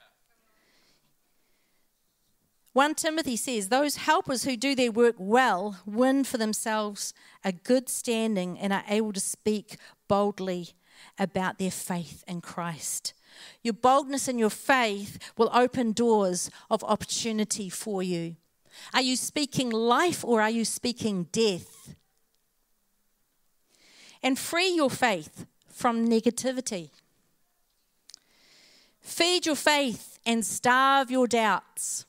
1 2.73 2.95
Timothy 2.95 3.37
says, 3.37 3.69
Those 3.69 3.97
helpers 3.97 4.45
who 4.45 4.57
do 4.57 4.75
their 4.75 4.93
work 4.93 5.17
well 5.19 5.79
win 5.87 6.25
for 6.25 6.39
themselves 6.39 7.15
a 7.45 7.53
good 7.53 7.89
standing 7.89 8.59
and 8.59 8.73
are 8.73 8.85
able 8.89 9.13
to 9.13 9.21
speak 9.21 9.77
boldly 10.07 10.71
about 11.19 11.59
their 11.59 11.71
faith 11.71 12.23
in 12.29 12.41
Christ. 12.41 13.15
Your 13.63 13.75
boldness 13.75 14.29
and 14.29 14.39
your 14.39 14.51
faith 14.51 15.19
will 15.37 15.51
open 15.53 15.93
doors 15.93 16.51
of 16.71 16.85
opportunity 16.85 17.69
for 17.69 18.03
you. 18.03 18.37
Are 18.93 19.03
you 19.03 19.17
speaking 19.17 19.71
life 19.71 20.25
or 20.25 20.41
are 20.41 20.51
you 20.51 20.65
speaking 20.65 21.25
death? 21.33 21.95
And 24.23 24.39
free 24.39 24.71
your 24.75 24.91
faith 24.91 25.47
from 25.69 26.09
negativity. 26.09 26.91
Feed 29.01 29.47
your 29.47 29.57
faith 29.57 30.19
and 30.27 30.45
starve 30.45 31.11
your 31.11 31.27
doubts. 31.27 32.05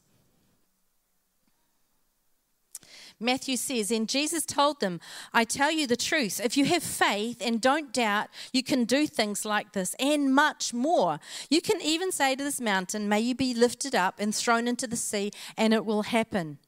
Matthew 3.20 3.58
says, 3.58 3.92
And 3.92 4.08
Jesus 4.08 4.46
told 4.46 4.80
them, 4.80 5.00
I 5.34 5.44
tell 5.44 5.72
you 5.72 5.88
the 5.88 5.98
truth. 5.98 6.40
If 6.44 6.56
you 6.56 6.66
have 6.66 6.84
faith 6.84 7.42
and 7.42 7.60
don't 7.60 7.92
doubt, 7.92 8.28
you 8.54 8.64
can 8.64 8.86
do 8.86 9.08
things 9.08 9.44
like 9.44 9.74
this 9.74 9.96
and 10.00 10.34
much 10.34 10.74
more. 10.74 11.20
You 11.50 11.62
can 11.62 11.82
even 11.82 12.12
say 12.12 12.36
to 12.36 12.44
this 12.44 12.62
mountain, 12.62 13.10
May 13.10 13.20
you 13.20 13.36
be 13.36 13.54
lifted 13.54 13.94
up 13.94 14.20
and 14.20 14.34
thrown 14.34 14.68
into 14.68 14.88
the 14.88 14.96
sea, 14.96 15.32
and 15.58 15.74
it 15.74 15.86
will 15.86 16.04
happen. 16.04 16.60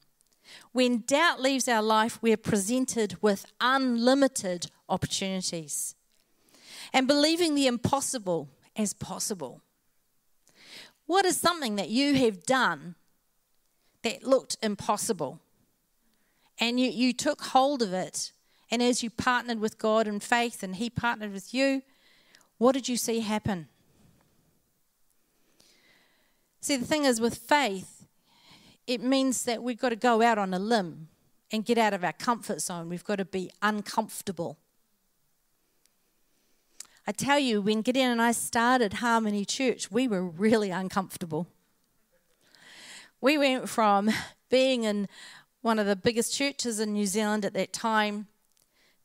When 0.72 1.04
doubt 1.06 1.40
leaves 1.40 1.68
our 1.68 1.82
life, 1.82 2.18
we're 2.22 2.36
presented 2.36 3.16
with 3.22 3.46
unlimited 3.60 4.66
opportunities 4.88 5.94
and 6.92 7.06
believing 7.06 7.54
the 7.54 7.66
impossible 7.66 8.48
as 8.76 8.92
possible. 8.92 9.62
What 11.06 11.24
is 11.24 11.36
something 11.36 11.76
that 11.76 11.88
you 11.88 12.14
have 12.14 12.44
done 12.44 12.94
that 14.02 14.24
looked 14.24 14.56
impossible? 14.62 15.40
And 16.58 16.78
you, 16.78 16.90
you 16.90 17.12
took 17.12 17.42
hold 17.42 17.82
of 17.82 17.92
it. 17.92 18.32
And 18.70 18.82
as 18.82 19.02
you 19.02 19.10
partnered 19.10 19.60
with 19.60 19.78
God 19.78 20.06
in 20.06 20.20
faith 20.20 20.62
and 20.62 20.76
He 20.76 20.88
partnered 20.88 21.32
with 21.32 21.52
you, 21.52 21.82
what 22.58 22.72
did 22.72 22.88
you 22.88 22.96
see 22.96 23.20
happen? 23.20 23.68
See, 26.60 26.76
the 26.76 26.86
thing 26.86 27.04
is, 27.04 27.20
with 27.20 27.36
faith, 27.36 28.06
it 28.86 29.02
means 29.02 29.44
that 29.44 29.62
we've 29.62 29.78
got 29.78 29.88
to 29.88 29.96
go 29.96 30.22
out 30.22 30.38
on 30.38 30.54
a 30.54 30.58
limb 30.58 31.08
and 31.50 31.64
get 31.64 31.76
out 31.76 31.92
of 31.92 32.04
our 32.04 32.12
comfort 32.12 32.60
zone. 32.60 32.88
We've 32.88 33.04
got 33.04 33.16
to 33.16 33.24
be 33.24 33.50
uncomfortable. 33.60 34.58
I 37.06 37.10
tell 37.10 37.38
you, 37.38 37.60
when 37.60 37.82
Gideon 37.82 38.12
and 38.12 38.22
I 38.22 38.30
started 38.30 38.94
Harmony 38.94 39.44
Church, 39.44 39.90
we 39.90 40.06
were 40.06 40.22
really 40.22 40.70
uncomfortable. 40.70 41.48
We 43.20 43.36
went 43.36 43.68
from 43.68 44.10
being 44.50 44.84
in 44.84 45.08
one 45.62 45.78
of 45.78 45.86
the 45.86 45.96
biggest 45.96 46.34
churches 46.34 46.80
in 46.80 46.92
New 46.92 47.06
Zealand 47.06 47.44
at 47.44 47.54
that 47.54 47.72
time 47.72 48.26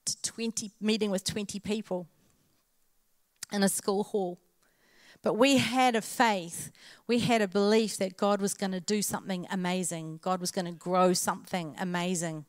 to 0.05 0.21
20, 0.23 0.71
meeting 0.81 1.11
with 1.11 1.23
20 1.23 1.59
people 1.59 2.07
in 3.51 3.63
a 3.63 3.69
school 3.69 4.03
hall. 4.03 4.39
But 5.21 5.35
we 5.35 5.57
had 5.57 5.95
a 5.95 6.01
faith, 6.01 6.71
we 7.05 7.19
had 7.19 7.41
a 7.41 7.47
belief 7.47 7.97
that 7.97 8.17
God 8.17 8.41
was 8.41 8.53
going 8.53 8.71
to 8.71 8.79
do 8.79 9.01
something 9.01 9.47
amazing, 9.49 10.19
God 10.21 10.41
was 10.41 10.51
going 10.51 10.65
to 10.65 10.71
grow 10.71 11.13
something 11.13 11.75
amazing. 11.79 12.45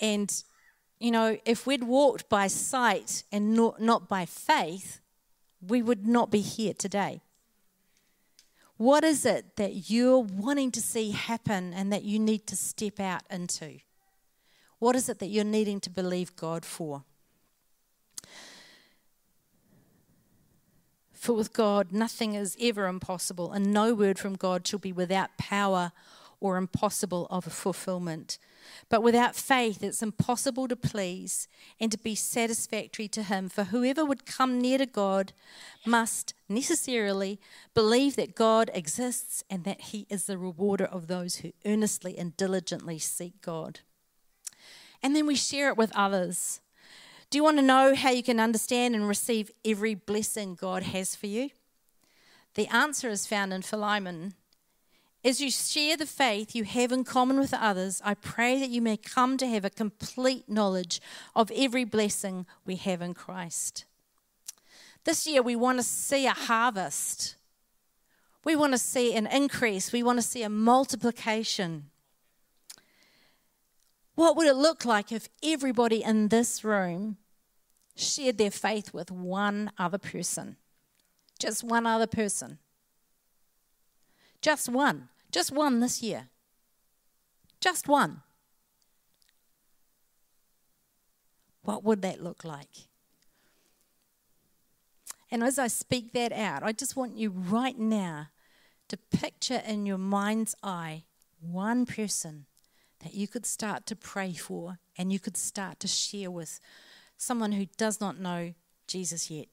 And, 0.00 0.32
you 0.98 1.10
know, 1.10 1.38
if 1.44 1.66
we'd 1.66 1.84
walked 1.84 2.28
by 2.28 2.46
sight 2.48 3.24
and 3.30 3.54
not, 3.54 3.80
not 3.80 4.08
by 4.08 4.26
faith, 4.26 5.00
we 5.60 5.82
would 5.82 6.06
not 6.06 6.30
be 6.30 6.40
here 6.40 6.74
today. 6.74 7.20
What 8.76 9.04
is 9.04 9.24
it 9.24 9.56
that 9.56 9.88
you're 9.90 10.18
wanting 10.18 10.72
to 10.72 10.80
see 10.80 11.12
happen 11.12 11.72
and 11.72 11.92
that 11.92 12.02
you 12.02 12.18
need 12.18 12.46
to 12.48 12.56
step 12.56 12.98
out 12.98 13.22
into? 13.30 13.78
What 14.78 14.96
is 14.96 15.08
it 15.08 15.20
that 15.20 15.28
you're 15.28 15.44
needing 15.44 15.80
to 15.80 15.90
believe 15.90 16.34
God 16.36 16.64
for? 16.64 17.04
For 21.12 21.32
with 21.32 21.52
God, 21.52 21.92
nothing 21.92 22.34
is 22.34 22.56
ever 22.60 22.86
impossible, 22.86 23.52
and 23.52 23.72
no 23.72 23.94
word 23.94 24.18
from 24.18 24.34
God 24.34 24.66
shall 24.66 24.78
be 24.78 24.92
without 24.92 25.38
power 25.38 25.92
or 26.38 26.58
impossible 26.58 27.26
of 27.30 27.44
fulfillment. 27.44 28.36
But 28.88 29.02
without 29.02 29.34
faith, 29.34 29.82
it's 29.82 30.02
impossible 30.02 30.68
to 30.68 30.76
please 30.76 31.48
and 31.80 31.90
to 31.92 31.98
be 31.98 32.14
satisfactory 32.14 33.08
to 33.08 33.22
Him. 33.22 33.48
For 33.48 33.64
whoever 33.64 34.04
would 34.04 34.26
come 34.26 34.60
near 34.60 34.78
to 34.78 34.86
God 34.86 35.32
must 35.86 36.34
necessarily 36.48 37.40
believe 37.74 38.16
that 38.16 38.34
God 38.34 38.70
exists 38.74 39.42
and 39.48 39.64
that 39.64 39.80
He 39.80 40.06
is 40.10 40.24
the 40.24 40.38
rewarder 40.38 40.84
of 40.84 41.06
those 41.06 41.36
who 41.36 41.52
earnestly 41.64 42.16
and 42.18 42.36
diligently 42.36 42.98
seek 42.98 43.40
God. 43.40 43.80
And 45.02 45.14
then 45.14 45.26
we 45.26 45.34
share 45.34 45.68
it 45.68 45.76
with 45.76 45.94
others. 45.94 46.60
Do 47.30 47.38
you 47.38 47.44
want 47.44 47.58
to 47.58 47.62
know 47.62 47.94
how 47.94 48.10
you 48.10 48.22
can 48.22 48.38
understand 48.38 48.94
and 48.94 49.08
receive 49.08 49.50
every 49.64 49.94
blessing 49.94 50.54
God 50.54 50.84
has 50.84 51.16
for 51.16 51.26
you? 51.26 51.50
The 52.54 52.68
answer 52.68 53.08
is 53.08 53.26
found 53.26 53.52
in 53.52 53.62
Philemon. 53.62 54.34
As 55.24 55.40
you 55.40 55.50
share 55.50 55.96
the 55.96 56.06
faith 56.06 56.54
you 56.54 56.64
have 56.64 56.92
in 56.92 57.02
common 57.02 57.40
with 57.40 57.54
others, 57.54 58.02
I 58.04 58.14
pray 58.14 58.58
that 58.60 58.68
you 58.68 58.82
may 58.82 58.98
come 58.98 59.36
to 59.38 59.46
have 59.46 59.64
a 59.64 59.70
complete 59.70 60.48
knowledge 60.48 61.00
of 61.34 61.50
every 61.54 61.84
blessing 61.84 62.46
we 62.66 62.76
have 62.76 63.00
in 63.00 63.14
Christ. 63.14 63.86
This 65.04 65.26
year, 65.26 65.42
we 65.42 65.56
want 65.56 65.78
to 65.78 65.82
see 65.82 66.26
a 66.26 66.32
harvest. 66.32 67.36
We 68.44 68.54
want 68.54 68.72
to 68.72 68.78
see 68.78 69.14
an 69.14 69.26
increase. 69.26 69.92
We 69.92 70.02
want 70.02 70.18
to 70.18 70.22
see 70.22 70.42
a 70.42 70.50
multiplication. 70.50 71.90
What 74.14 74.36
would 74.36 74.46
it 74.46 74.56
look 74.56 74.84
like 74.84 75.10
if 75.10 75.28
everybody 75.42 76.02
in 76.02 76.28
this 76.28 76.62
room 76.62 77.16
shared 77.96 78.38
their 78.38 78.50
faith 78.50 78.92
with 78.92 79.10
one 79.10 79.70
other 79.78 79.98
person. 79.98 80.56
Just 81.38 81.64
one 81.64 81.86
other 81.86 82.06
person. 82.06 82.58
Just 84.40 84.68
one. 84.68 85.08
Just 85.34 85.50
one 85.50 85.80
this 85.80 86.00
year. 86.00 86.28
Just 87.60 87.88
one. 87.88 88.22
What 91.64 91.82
would 91.82 92.02
that 92.02 92.22
look 92.22 92.44
like? 92.44 92.86
And 95.32 95.42
as 95.42 95.58
I 95.58 95.66
speak 95.66 96.12
that 96.12 96.30
out, 96.30 96.62
I 96.62 96.70
just 96.70 96.94
want 96.94 97.16
you 97.16 97.30
right 97.30 97.76
now 97.76 98.28
to 98.86 98.96
picture 98.96 99.60
in 99.66 99.86
your 99.86 99.98
mind's 99.98 100.54
eye 100.62 101.02
one 101.40 101.84
person 101.84 102.46
that 103.00 103.14
you 103.14 103.26
could 103.26 103.44
start 103.44 103.86
to 103.86 103.96
pray 103.96 104.34
for 104.34 104.78
and 104.96 105.12
you 105.12 105.18
could 105.18 105.36
start 105.36 105.80
to 105.80 105.88
share 105.88 106.30
with 106.30 106.60
someone 107.16 107.50
who 107.50 107.66
does 107.76 108.00
not 108.00 108.20
know 108.20 108.54
Jesus 108.86 109.32
yet? 109.32 109.48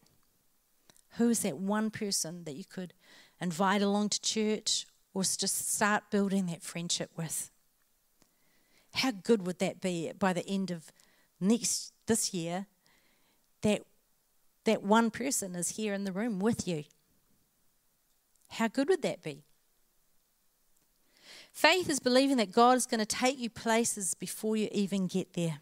Who 1.18 1.30
is 1.30 1.40
that 1.40 1.58
one 1.58 1.90
person 1.90 2.44
that 2.44 2.54
you 2.54 2.66
could 2.66 2.94
invite 3.40 3.82
along 3.82 4.10
to 4.10 4.22
church 4.22 4.86
or 5.14 5.24
just 5.24 5.74
start 5.74 6.10
building 6.10 6.46
that 6.48 6.62
friendship 6.62 7.12
with? 7.16 7.50
How 8.96 9.12
good 9.12 9.46
would 9.46 9.60
that 9.60 9.82
be 9.82 10.12
by 10.18 10.34
the 10.34 10.48
end 10.48 10.72
of 10.72 10.92
next 11.40 11.94
this 12.08 12.34
year 12.34 12.68
that 13.62 13.84
that 14.64 14.84
one 14.84 15.10
person 15.10 15.56
is 15.56 15.70
here 15.70 15.94
in 15.94 16.04
the 16.04 16.12
room 16.12 16.40
with 16.40 16.68
you? 16.68 16.84
How 18.50 18.68
good 18.68 18.90
would 18.90 19.02
that 19.02 19.24
be? 19.24 19.44
Faith 21.54 21.90
is 21.90 22.00
believing 22.00 22.38
that 22.38 22.52
God 22.52 22.78
is 22.78 22.86
going 22.86 23.00
to 23.00 23.06
take 23.06 23.38
you 23.38 23.50
places 23.50 24.14
before 24.14 24.56
you 24.56 24.70
even 24.72 25.08
get 25.08 25.34
there. 25.34 25.60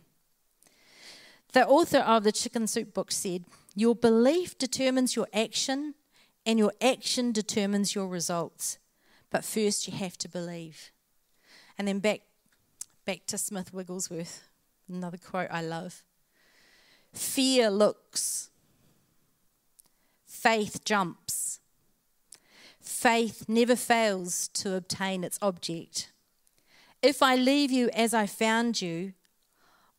The 1.54 1.66
author 1.68 2.00
of 2.00 2.24
the 2.24 2.32
Chicken 2.32 2.68
Soup 2.68 2.94
book 2.94 3.12
said, 3.12 3.46
Your 3.76 3.96
belief 3.96 4.58
determines 4.58 5.16
your 5.16 5.28
action, 5.34 5.96
and 6.46 6.60
your 6.60 6.74
action 6.80 7.32
determines 7.32 7.96
your 7.96 8.08
results. 8.08 8.78
But 9.30 9.46
first, 9.46 9.88
you 9.88 9.94
have 9.98 10.18
to 10.20 10.30
believe. 10.30 10.92
And 11.78 11.88
then 11.88 12.00
back, 12.00 12.22
back 13.06 13.26
to 13.28 13.38
Smith 13.38 13.74
Wigglesworth, 13.74 14.44
another 14.88 15.18
quote 15.18 15.50
I 15.52 15.62
love 15.62 16.04
Fear 17.14 17.70
looks, 17.72 18.50
faith 20.26 20.84
jumps. 20.84 21.60
Faith 22.82 23.46
never 23.48 23.76
fails 23.76 24.48
to 24.50 24.76
obtain 24.76 25.24
its 25.24 25.38
object. 25.42 26.12
If 27.02 27.22
I 27.22 27.36
leave 27.36 27.72
you 27.72 27.90
as 27.94 28.14
I 28.14 28.26
found 28.26 28.82
you, 28.82 29.14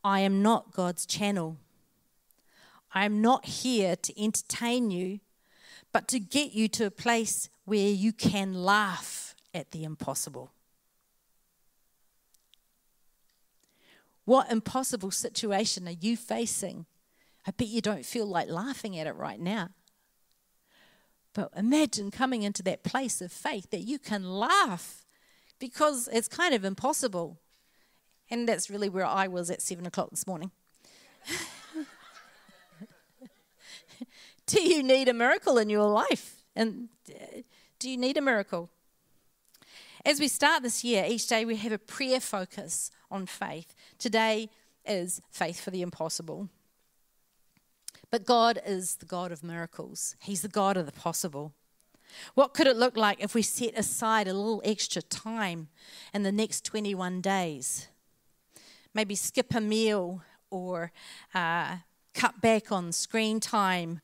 I 0.03 0.21
am 0.21 0.43
not 0.43 0.73
God's 0.73 1.07
channel. 1.07 1.57
I 2.93 3.05
am 3.05 3.23
not 3.23 3.47
here 3.47 3.97
to 3.97 4.23
entertain 4.23 4.91
you, 4.91 5.21
but 5.93 6.09
to 6.09 6.21
get 6.21 6.53
you 6.53 6.69
to 6.69 6.87
a 6.87 6.91
place 6.91 7.49
where 7.65 7.89
you 7.89 8.13
can 8.13 8.55
laugh 8.55 9.35
at 9.53 9.71
the 9.73 9.85
impossible. 9.85 10.53
What 14.25 14.51
impossible 14.51 15.11
situation 15.11 15.89
are 15.89 15.97
you 15.99 16.17
facing? 16.17 16.87
I 17.47 17.51
bet 17.51 17.69
you 17.69 17.81
don't 17.81 18.05
feel 18.05 18.27
like 18.27 18.49
laughing 18.49 18.99
at 18.99 19.07
it 19.07 19.17
right 19.17 19.41
now. 19.41 19.71
But 21.33 21.51
imagine 21.57 22.11
coming 22.11 22.43
into 22.43 22.63
that 22.65 22.83
place 22.83 23.21
of 23.21 23.33
faith 23.33 23.71
that 23.71 23.81
you 23.81 23.99
can 23.99 24.25
laugh 24.25 25.05
because 25.59 26.09
it's 26.13 26.29
kind 26.29 26.55
of 26.55 26.65
impossible. 26.65 27.41
And 28.31 28.49
that's 28.49 28.71
really 28.71 28.89
where 28.89 29.07
I 29.07 29.27
was 29.27 29.51
at 29.51 29.63
seven 29.63 29.87
o'clock 29.87 30.11
this 30.11 30.27
morning. 30.27 30.51
do 34.57 34.63
you 34.63 34.83
need 34.83 35.09
a 35.09 35.15
miracle 35.15 35.59
in 35.59 35.71
your 35.71 35.89
life? 35.89 36.43
And 36.57 36.89
uh, 37.09 37.43
do 37.79 37.89
you 37.89 37.97
need 37.97 38.17
a 38.17 38.23
miracle? 38.23 38.71
As 40.05 40.19
we 40.19 40.29
start 40.29 40.63
this 40.63 40.83
year, 40.83 41.05
each 41.07 41.27
day 41.27 41.45
we 41.45 41.57
have 41.57 41.73
a 41.73 41.79
prayer 41.79 42.21
focus 42.21 42.91
on 43.11 43.27
faith. 43.27 43.75
Today 43.99 44.49
is 44.87 45.21
faith 45.31 45.61
for 45.61 45.71
the 45.71 45.83
impossible. 45.83 46.49
But 48.11 48.25
God 48.25 48.61
is 48.67 48.97
the 48.97 49.07
God 49.07 49.31
of 49.31 49.45
miracles, 49.45 50.17
He's 50.21 50.43
the 50.43 50.49
God 50.49 50.77
of 50.77 50.87
the 50.87 50.93
possible. 50.93 51.53
What 52.35 52.55
could 52.55 52.67
it 52.67 52.77
look 52.77 52.97
like 52.97 53.23
if 53.23 53.35
we 53.35 53.43
set 53.43 53.79
aside 53.79 54.27
a 54.27 54.35
little 54.35 54.61
extra 54.65 55.01
time 55.01 55.69
in 56.13 56.25
the 56.25 56.33
next 56.33 56.65
21 56.65 57.21
days 57.21 57.87
maybe 58.95 59.15
skip 59.15 59.55
a 59.55 59.61
meal 59.61 60.23
or 60.51 60.93
uh, 61.35 61.77
cut 62.15 62.41
back 62.41 62.73
on 62.73 62.93
screen 62.93 63.41
time 63.41 64.01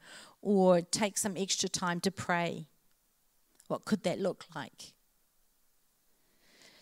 or 0.47 0.81
take 0.81 1.19
some 1.19 1.37
extra 1.37 1.69
time 1.69 1.99
to 1.99 2.09
pray. 2.09 2.69
What 3.67 3.85
could 3.85 4.05
that 4.05 4.21
look 4.21 4.45
like? 4.55 4.93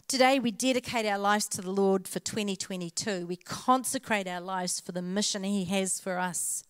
Today, 0.06 0.38
we 0.38 0.50
dedicate 0.50 1.06
our 1.06 1.16
lives 1.16 1.48
to 1.48 1.62
the 1.62 1.70
Lord 1.70 2.06
for 2.06 2.20
2022. 2.20 3.26
We 3.26 3.36
consecrate 3.36 4.28
our 4.28 4.42
lives 4.42 4.80
for 4.80 4.92
the 4.92 5.00
mission 5.00 5.44
He 5.44 5.64
has 5.64 5.98
for 5.98 6.18
us. 6.18 6.64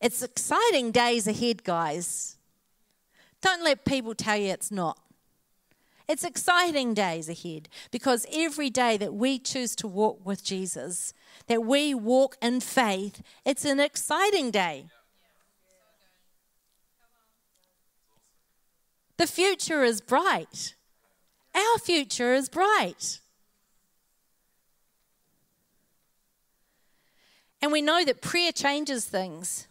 It's 0.00 0.20
exciting 0.20 0.90
days 0.90 1.28
ahead, 1.28 1.62
guys. 1.62 2.38
Don't 3.40 3.62
let 3.62 3.84
people 3.84 4.16
tell 4.16 4.36
you 4.36 4.48
it's 4.48 4.72
not. 4.72 4.98
It's 6.08 6.24
exciting 6.24 6.92
days 6.92 7.28
ahead 7.28 7.68
because 7.92 8.26
every 8.32 8.68
day 8.68 8.96
that 8.96 9.14
we 9.14 9.38
choose 9.38 9.76
to 9.76 9.86
walk 9.86 10.26
with 10.26 10.42
Jesus, 10.42 11.14
that 11.46 11.62
we 11.62 11.94
walk 11.94 12.36
in 12.42 12.58
faith, 12.58 13.22
it's 13.44 13.64
an 13.64 13.78
exciting 13.78 14.50
day. 14.50 14.86
The 19.18 19.26
future 19.26 19.82
is 19.82 20.00
bright. 20.00 20.74
Our 21.54 21.78
future 21.78 22.34
is 22.34 22.48
bright. 22.48 23.20
And 27.62 27.72
we 27.72 27.80
know 27.80 28.04
that 28.04 28.20
prayer 28.20 28.52
changes 28.52 29.06
things. 29.06 29.66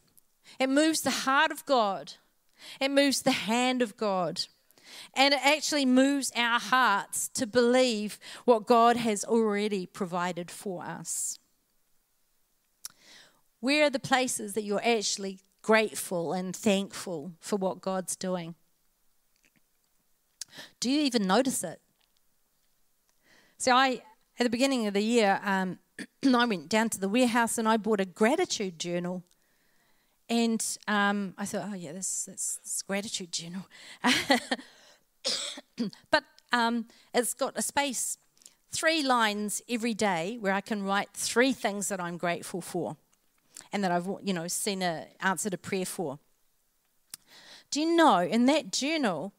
It 0.60 0.70
moves 0.70 1.02
the 1.02 1.12
heart 1.12 1.52
of 1.52 1.66
God, 1.66 2.14
it 2.82 2.92
moves 2.92 3.22
the 3.22 3.32
hand 3.32 3.82
of 3.82 3.96
God. 3.98 4.42
And 5.14 5.34
it 5.34 5.40
actually 5.44 5.86
moves 5.86 6.32
our 6.36 6.60
hearts 6.60 7.28
to 7.30 7.48
believe 7.48 8.20
what 8.46 8.68
God 8.68 8.98
has 8.98 9.26
already 9.26 9.86
provided 9.86 10.52
for 10.52 10.84
us. 10.84 11.40
Where 13.60 13.86
are 13.86 13.90
the 13.90 14.00
places 14.00 14.54
that 14.54 14.64
you're 14.64 14.86
actually 14.86 15.40
grateful 15.62 16.34
and 16.34 16.56
thankful 16.56 17.34
for 17.40 17.58
what 17.58 17.82
God's 17.82 18.16
doing? 18.16 18.56
Do 20.80 20.90
you 20.90 21.02
even 21.02 21.28
notice 21.28 21.64
it? 21.64 21.80
So, 23.58 23.74
I, 23.74 24.02
at 24.40 24.44
the 24.44 24.50
beginning 24.50 24.88
of 24.88 24.94
the 24.94 25.02
year, 25.02 25.40
um, 25.44 25.80
I 26.36 26.46
went 26.46 26.70
down 26.70 26.90
to 26.90 27.00
the 27.00 27.10
warehouse 27.10 27.58
and 27.58 27.68
I 27.68 27.78
bought 27.78 28.00
a 28.00 28.06
gratitude 28.06 28.80
journal. 28.80 29.24
And 30.28 30.64
um, 30.88 31.36
I 31.38 31.46
thought, 31.46 31.70
oh, 31.72 31.76
yeah, 31.76 31.92
this, 31.94 32.84
gratitude 32.88 33.32
journal. 33.32 33.68
but 36.12 36.24
um, 36.52 36.88
it's 37.14 37.34
got 37.34 37.54
a 37.56 37.62
space, 37.62 38.18
three 38.72 39.04
lines 39.04 39.62
every 39.70 39.94
day 39.94 40.38
where 40.40 40.54
I 40.54 40.62
can 40.62 40.84
write 40.84 41.10
three 41.14 41.54
things 41.54 41.90
that 41.90 42.00
I'm 42.00 42.18
grateful 42.18 42.62
for 42.62 42.98
and 43.72 43.84
that 43.84 43.92
I've, 43.92 44.08
you 44.24 44.34
know, 44.34 44.48
seen 44.48 44.82
a, 44.82 45.06
answered 45.22 45.54
a 45.54 45.58
prayer 45.58 45.86
for. 45.86 46.18
Do 47.70 47.80
you 47.82 47.96
know, 47.96 48.20
in 48.20 48.46
that 48.48 48.72
journal, 48.72 49.34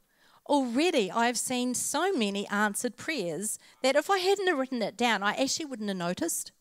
already 0.48 1.10
I've 1.10 1.38
seen 1.38 1.74
so 1.74 2.12
many 2.12 2.46
answered 2.48 2.96
prayers 2.96 3.58
that 3.82 3.96
if 3.96 4.10
I 4.10 4.18
hadn't 4.18 4.46
have 4.46 4.58
written 4.58 4.82
it 4.82 4.96
down, 4.96 5.22
I 5.22 5.34
actually 5.34 5.66
wouldn't 5.66 5.88
have 5.88 5.98
noticed. 5.98 6.52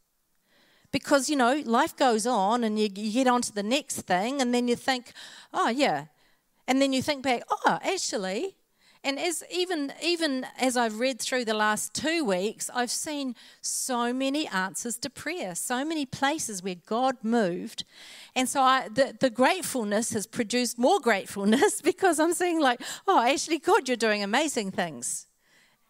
Because, 0.92 1.30
you 1.30 1.36
know, 1.36 1.62
life 1.66 1.96
goes 1.96 2.26
on 2.26 2.64
and 2.64 2.80
you, 2.80 2.90
you 2.96 3.12
get 3.12 3.28
on 3.28 3.42
to 3.42 3.54
the 3.54 3.64
next 3.64 4.02
thing, 4.02 4.42
and 4.42 4.54
then 4.54 4.68
you 4.68 4.76
think, 4.76 5.12
oh, 5.54 5.70
yeah. 5.70 6.06
And 6.68 6.82
then 6.82 6.94
you 6.94 7.02
think 7.02 7.22
back, 7.24 7.44
oh, 7.50 7.80
actually, 7.84 8.56
and 9.06 9.20
as 9.20 9.44
even 9.52 9.94
even 10.04 10.48
as 10.60 10.76
I've 10.76 11.00
read 11.00 11.22
through 11.22 11.46
the 11.46 11.54
last 11.54 11.94
two 11.94 12.26
weeks, 12.26 12.72
I've 12.74 12.90
seen 12.90 13.36
so 13.62 14.12
many 14.12 14.48
answers 14.48 14.98
to 14.98 15.12
prayer, 15.12 15.54
so 15.54 15.86
many 15.86 16.08
places 16.08 16.64
where 16.64 16.76
God 16.88 17.18
moved, 17.22 17.86
and 18.36 18.50
so 18.50 18.62
I, 18.62 18.90
the 18.90 19.16
the 19.18 19.30
gratefulness 19.30 20.12
has 20.14 20.26
produced 20.26 20.80
more 20.80 21.00
gratefulness 21.00 21.82
because 21.84 22.20
I'm 22.20 22.34
seeing 22.34 22.60
like, 22.60 22.82
oh, 23.08 23.22
actually, 23.22 23.60
God, 23.60 23.88
you're 23.88 23.96
doing 23.96 24.24
amazing 24.24 24.72
things. 24.72 25.28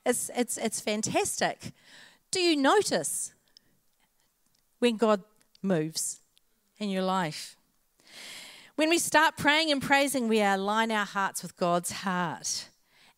It's 0.06 0.30
it's 0.36 0.58
it's 0.58 0.82
fantastic. 0.82 1.72
Do 2.32 2.42
you 2.42 2.58
notice 2.58 3.34
when 4.80 4.98
God 4.98 5.24
moves 5.62 6.20
in 6.80 6.90
your 6.90 7.04
life? 7.04 7.56
When 8.76 8.90
we 8.90 8.98
start 8.98 9.38
praying 9.38 9.72
and 9.72 9.82
praising, 9.82 10.28
we 10.28 10.42
align 10.42 10.92
our 10.92 11.06
hearts 11.06 11.42
with 11.42 11.56
God's 11.56 11.92
heart 11.92 12.68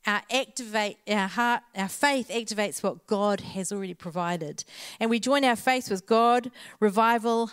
our 0.08 0.22
activate 0.32 0.98
our 1.08 1.28
heart 1.28 1.62
our 1.76 1.90
faith 1.90 2.30
activates 2.30 2.82
what 2.82 3.06
god 3.06 3.42
has 3.42 3.72
already 3.72 3.94
provided. 3.94 4.64
And 5.00 5.10
we 5.10 5.20
join 5.20 5.44
our 5.44 5.58
faith 5.58 5.92
with 5.92 6.08
god 6.08 6.50
revival 6.80 7.52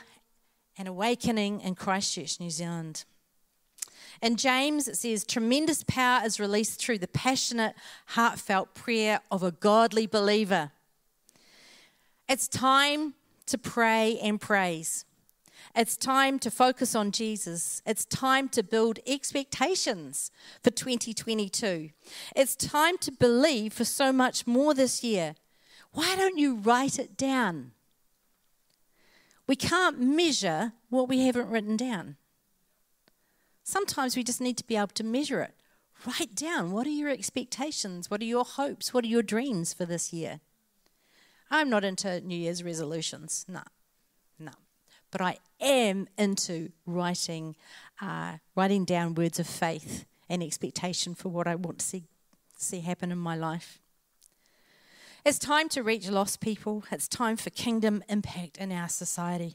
and 0.79 0.89
awakening 0.89 1.61
in 1.61 1.75
christchurch 1.75 2.41
new 2.41 2.51
zealand. 2.51 3.05
In 4.23 4.37
james 4.37 4.87
it 4.87 4.97
says 4.97 5.25
tremendous 5.25 5.83
power 5.83 6.23
is 6.25 6.39
released 6.39 6.81
through 6.81 6.99
the 6.99 7.09
passionate 7.09 7.75
heartfelt 8.07 8.75
prayer 8.75 9.21
of 9.31 9.43
a 9.43 9.51
godly 9.51 10.07
believer. 10.07 10.71
It's 12.29 12.49
time 12.49 13.15
to 13.47 13.59
pray 13.59 14.19
and 14.23 14.41
praise 14.41 15.05
it's 15.75 15.97
time 15.97 16.39
to 16.41 16.51
focus 16.51 16.95
on 16.95 17.11
Jesus. 17.11 17.83
It's 17.85 18.05
time 18.05 18.49
to 18.51 18.63
build 18.63 18.99
expectations 19.07 20.31
for 20.63 20.71
2022. 20.71 21.91
It's 22.37 22.57
time 22.57 22.99
to 22.99 23.13
believe 23.13 23.73
for 23.73 23.85
so 23.85 24.13
much 24.13 24.47
more 24.47 24.75
this 24.75 25.03
year. 25.03 25.35
Why 25.93 26.17
don't 26.17 26.39
you 26.39 26.57
write 26.57 26.99
it 26.99 27.17
down? 27.17 27.73
We 29.47 29.57
can't 29.57 30.01
measure 30.01 30.73
what 30.89 31.09
we 31.09 31.21
haven't 31.27 31.51
written 31.51 31.77
down. 31.77 32.17
Sometimes 33.63 34.17
we 34.17 34.23
just 34.23 34.41
need 34.41 34.57
to 34.59 34.67
be 34.67 34.77
able 34.77 34.89
to 34.89 35.05
measure 35.05 35.41
it. 35.41 35.55
Write 36.07 36.35
down 36.35 36.73
what 36.73 36.87
are 36.87 36.91
your 36.91 37.11
expectations? 37.11 38.11
What 38.11 38.21
are 38.21 38.27
your 38.27 38.45
hopes? 38.45 38.93
What 38.93 39.05
are 39.05 39.09
your 39.09 39.23
dreams 39.23 39.73
for 39.73 39.85
this 39.85 40.13
year? 40.13 40.41
I'm 41.51 41.71
not 41.71 41.85
into 41.85 42.21
New 42.21 42.37
Year's 42.37 42.63
resolutions. 42.63 43.47
No, 43.49 43.63
but 45.15 45.21
I 45.21 45.39
am 45.61 46.09
into 46.19 46.73
writing, 46.87 47.55
uh, 48.03 48.39
writing 48.57 48.85
down 48.85 49.15
words 49.15 49.39
of 49.39 49.47
faith 49.47 50.07
and 50.29 50.43
expectation 50.43 51.15
for 51.15 51.29
what 51.29 51.47
I 51.47 51.55
want 51.55 51.79
to 51.79 51.87
see, 51.87 52.03
see 52.59 52.81
happen 52.81 53.13
in 53.13 53.19
my 53.19 53.37
life. 53.37 53.79
It's 55.25 55.39
time 55.39 55.69
to 55.69 55.85
reach 55.85 56.09
lost 56.09 56.41
people. 56.41 56.83
It's 56.91 57.07
time 57.07 57.37
for 57.37 57.51
kingdom 57.51 58.03
impact 58.09 58.59
in 58.59 58.73
our 58.73 58.89
society. 58.89 59.55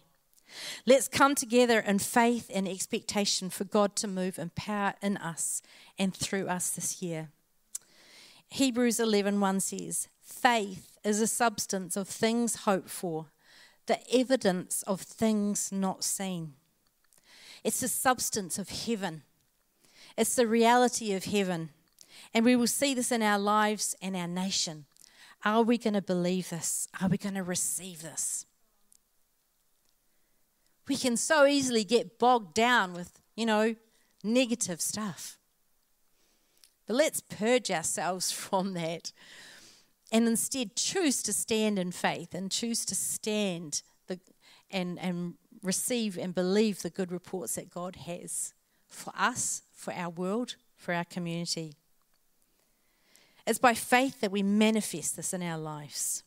Let's 0.86 1.10
come 1.10 1.36
together 1.36 1.80
in 1.80 2.00
faith 2.00 2.50
and 2.54 2.66
expectation 2.66 3.50
for 3.50 3.66
God 3.66 3.98
to 3.98 4.08
move 4.08 4.40
in 4.40 4.52
power 4.52 4.94
in 5.02 5.18
us 5.18 5.62
and 5.98 6.16
through 6.16 6.48
us 6.48 6.70
this 6.70 7.02
year. 7.02 7.32
Hebrews 8.48 8.98
11:1 8.98 9.60
says, 9.60 10.08
"Faith 10.22 10.98
is 11.04 11.20
a 11.20 11.28
substance 11.28 11.98
of 11.98 12.08
things 12.08 12.64
hoped 12.64 12.90
for, 12.90 13.28
the 13.90 14.00
evidence 14.16 14.84
of 14.84 15.02
things 15.02 15.72
not 15.72 16.04
seen. 16.04 16.54
It's 17.64 17.82
the 17.82 17.88
substance 17.88 18.60
of 18.60 18.70
heaven, 18.70 19.24
it's 20.16 20.36
the 20.36 20.48
reality 20.48 21.14
of 21.14 21.26
heaven. 21.26 21.70
And 22.34 22.46
we 22.46 22.56
will 22.56 22.68
see 22.68 22.94
this 22.94 23.12
in 23.12 23.24
our 23.24 23.40
lives 23.40 23.96
and 24.02 24.16
our 24.16 24.28
nation. 24.28 24.86
Are 25.44 25.64
we 25.64 25.78
going 25.78 25.94
to 25.94 26.02
believe 26.02 26.50
this? 26.50 26.88
Are 27.02 27.08
we 27.08 27.18
going 27.18 27.36
to 27.36 27.44
receive 27.44 28.02
this? 28.02 28.46
We 30.88 30.96
can 30.96 31.18
so 31.18 31.46
easily 31.46 31.84
get 31.84 32.20
bogged 32.20 32.54
down 32.54 32.94
with, 32.94 33.20
you 33.36 33.46
know, 33.46 33.76
negative 34.24 34.82
stuff. 34.82 35.40
But 36.86 36.98
let's 36.98 37.22
purge 37.22 37.72
ourselves 37.72 38.32
from 38.44 38.74
that 38.74 39.12
and 40.12 40.28
instead 40.28 40.76
choose 40.76 41.22
to 41.24 41.34
stand 41.34 41.78
in 41.78 41.92
faith 41.92 42.34
and 42.34 42.52
choose 42.52 42.86
to 42.86 42.96
stand 42.96 43.82
the, 44.08 44.20
and, 44.72 44.98
and 45.00 45.36
receive 45.62 46.18
and 46.18 46.34
believe 46.34 46.82
the 46.82 46.90
good 46.90 47.12
reports 47.12 47.56
that 47.56 47.70
God 47.70 47.96
has 48.08 48.54
for 48.88 49.14
us, 49.18 49.62
for 49.72 49.94
our 49.94 50.10
world, 50.10 50.56
for 50.76 50.94
our 50.94 51.06
community. 51.06 51.74
It's 53.46 53.60
by 53.60 53.74
faith 53.74 54.22
that 54.22 54.32
we 54.32 54.44
manifest 54.44 55.16
this 55.16 55.34
in 55.34 55.42
our 55.44 55.58
lives. 55.58 56.24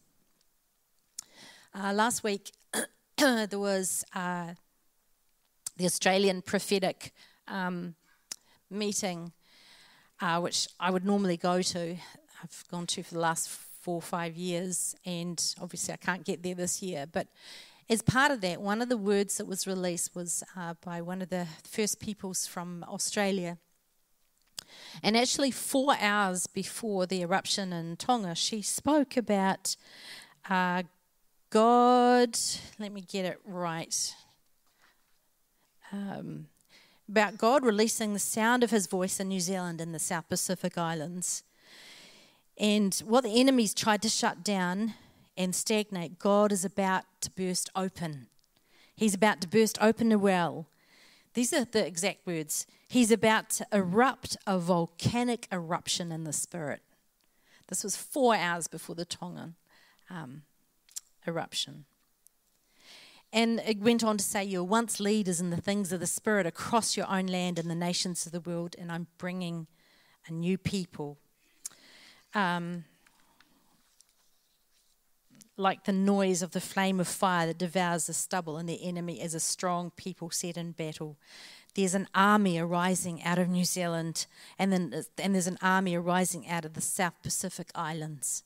Uh, 1.75 1.93
last 1.93 2.23
week, 2.23 2.53
there 3.17 3.59
was 3.59 4.05
uh, 4.15 4.55
the 5.77 5.87
Australian 5.87 6.43
prophetic 6.43 7.13
um, 7.49 7.95
meeting, 8.71 9.33
uh, 10.21 10.41
which 10.41 10.69
I 10.79 10.91
would 10.91 11.05
normally 11.05 11.37
go 11.37 11.63
to. 11.63 11.97
I've 12.43 12.65
gone 12.71 12.87
to 12.89 13.03
for 13.03 13.15
the 13.15 13.21
last 13.21 13.49
four 13.83 13.97
or 13.97 14.03
five 14.03 14.37
years, 14.37 14.95
and 15.05 15.55
obviously 15.61 15.93
I 15.93 15.97
can't 15.97 16.25
get 16.25 16.43
there 16.43 16.55
this 16.55 16.83
year. 16.83 17.05
But 17.11 17.27
as 17.91 18.01
part 18.01 18.31
of 18.31 18.41
that, 18.41 18.63
one 18.63 18.81
of 18.81 18.89
the 18.89 18.97
words 18.97 19.37
that 19.37 19.47
was 19.47 19.67
released 19.67 20.15
was 20.15 20.45
uh, 20.57 20.75
by 20.85 21.03
one 21.03 21.21
of 21.21 21.29
the 21.29 21.47
first 21.65 22.01
peoples 22.01 22.47
from 22.47 22.85
Australia. 22.89 23.59
And 25.03 25.17
actually, 25.17 25.51
four 25.51 25.97
hours 26.01 26.47
before 26.47 27.07
the 27.07 27.21
eruption 27.23 27.73
in 27.73 27.97
Tonga, 27.97 28.35
she 28.35 28.63
spoke 28.63 29.17
about 29.17 29.77
uh, 30.49 30.85
God. 31.51 32.39
Let 32.79 32.93
me 32.93 33.03
get 33.03 33.27
it 33.27 33.41
right. 33.45 34.15
Um, 35.91 36.47
about 37.09 37.37
God 37.37 37.65
releasing 37.65 38.15
the 38.15 38.19
sound 38.19 38.63
of 38.63 38.71
his 38.71 38.87
voice 38.87 39.21
in 39.21 39.29
New 39.29 39.41
Zealand 39.41 39.81
and 39.81 39.95
the 39.95 39.99
South 39.99 40.29
Pacific 40.29 40.79
Islands. 40.79 41.43
And 42.63 42.95
what 43.05 43.25
the 43.25 43.41
enemies 43.41 43.75
tried 43.75 44.03
to 44.03 44.09
shut 44.09 44.45
down 44.45 44.95
and 45.37 45.53
stagnate, 45.53 46.21
God 46.21 46.53
is 46.53 46.65
about 46.65 47.03
to 47.23 47.31
burst 47.33 47.69
open. 47.75 48.29
He's 48.95 49.15
about 49.15 49.41
to 49.41 49.49
burst 49.49 49.77
open 49.81 50.13
a 50.13 50.19
well. 50.19 50.69
These 51.35 51.53
are 51.53 51.65
the 51.65 51.85
exact 51.85 52.25
words. 52.25 52.69
He's 52.87 53.11
about 53.11 53.51
to 53.51 53.67
erupt 53.73 54.37
a 54.47 54.61
volcanic 54.61 55.49
eruption 55.51 56.13
in 56.13 56.23
the 56.23 56.33
spirit. 56.33 56.83
This 57.67 57.83
was 57.83 57.97
four 57.97 58.37
hours 58.37 58.69
before 58.69 58.95
the 58.95 59.05
Tongan 59.05 59.57
um, 60.09 60.43
eruption. 61.27 61.87
And 63.33 63.61
it 63.67 63.81
went 63.81 64.05
on 64.05 64.19
to 64.19 64.25
say, 64.25 64.45
You're 64.45 64.63
once 64.63 65.01
leaders 65.01 65.41
in 65.41 65.51
the 65.51 65.61
things 65.61 65.91
of 65.91 65.99
the 65.99 66.07
Spirit 66.07 66.47
across 66.47 66.97
your 66.97 67.11
own 67.11 67.27
land 67.27 67.59
and 67.59 67.69
the 67.69 67.75
nations 67.75 68.25
of 68.25 68.31
the 68.31 68.41
world, 68.41 68.77
and 68.79 68.93
I'm 68.93 69.09
bringing 69.19 69.67
a 70.29 70.33
new 70.33 70.59
people 70.59 71.19
um, 72.35 72.85
like 75.57 75.85
the 75.85 75.93
noise 75.93 76.43
of 76.43 76.53
the 76.53 76.61
flame 76.61 77.01
of 77.01 77.09
fire 77.09 77.47
that 77.47 77.59
devours 77.59 78.07
the 78.07 78.13
stubble, 78.13 78.57
and 78.57 78.69
the 78.69 78.85
enemy 78.85 79.21
is 79.21 79.35
a 79.35 79.41
strong 79.41 79.91
people 79.97 80.31
set 80.31 80.57
in 80.57 80.73
battle. 80.73 81.17
There's 81.75 81.95
an 81.95 82.09
army 82.15 82.59
arising 82.59 83.23
out 83.23 83.39
of 83.39 83.49
New 83.49 83.65
Zealand, 83.65 84.27
and 84.59 84.73
then 84.73 85.05
and 85.19 85.35
there's 85.35 85.47
an 85.47 85.59
army 85.63 85.95
arising 85.95 86.49
out 86.49 86.65
of 86.65 86.75
the 86.75 86.81
South 86.81 87.23
Pacific 87.23 87.71
Islands. 87.75 88.45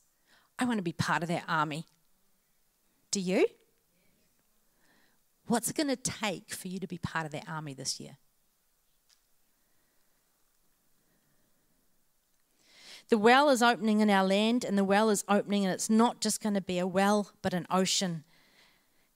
I 0.59 0.65
want 0.65 0.77
to 0.77 0.83
be 0.83 0.93
part 0.93 1.23
of 1.23 1.29
that 1.29 1.43
army. 1.47 1.85
Do 3.11 3.19
you? 3.19 3.47
What's 5.47 5.69
it 5.69 5.77
going 5.77 5.87
to 5.87 5.95
take 5.95 6.49
for 6.49 6.67
you 6.67 6.79
to 6.79 6.87
be 6.87 6.97
part 6.97 7.25
of 7.25 7.31
that 7.31 7.47
army 7.47 7.73
this 7.73 7.99
year? 7.99 8.17
The 13.09 13.17
well 13.17 13.49
is 13.49 13.61
opening 13.61 14.01
in 14.01 14.09
our 14.09 14.25
land, 14.25 14.65
and 14.65 14.77
the 14.77 14.83
well 14.83 15.09
is 15.09 15.23
opening, 15.29 15.63
and 15.63 15.73
it's 15.73 15.89
not 15.89 16.19
just 16.19 16.41
going 16.41 16.55
to 16.55 16.61
be 16.61 16.77
a 16.77 16.87
well, 16.87 17.31
but 17.41 17.53
an 17.53 17.65
ocean. 17.69 18.25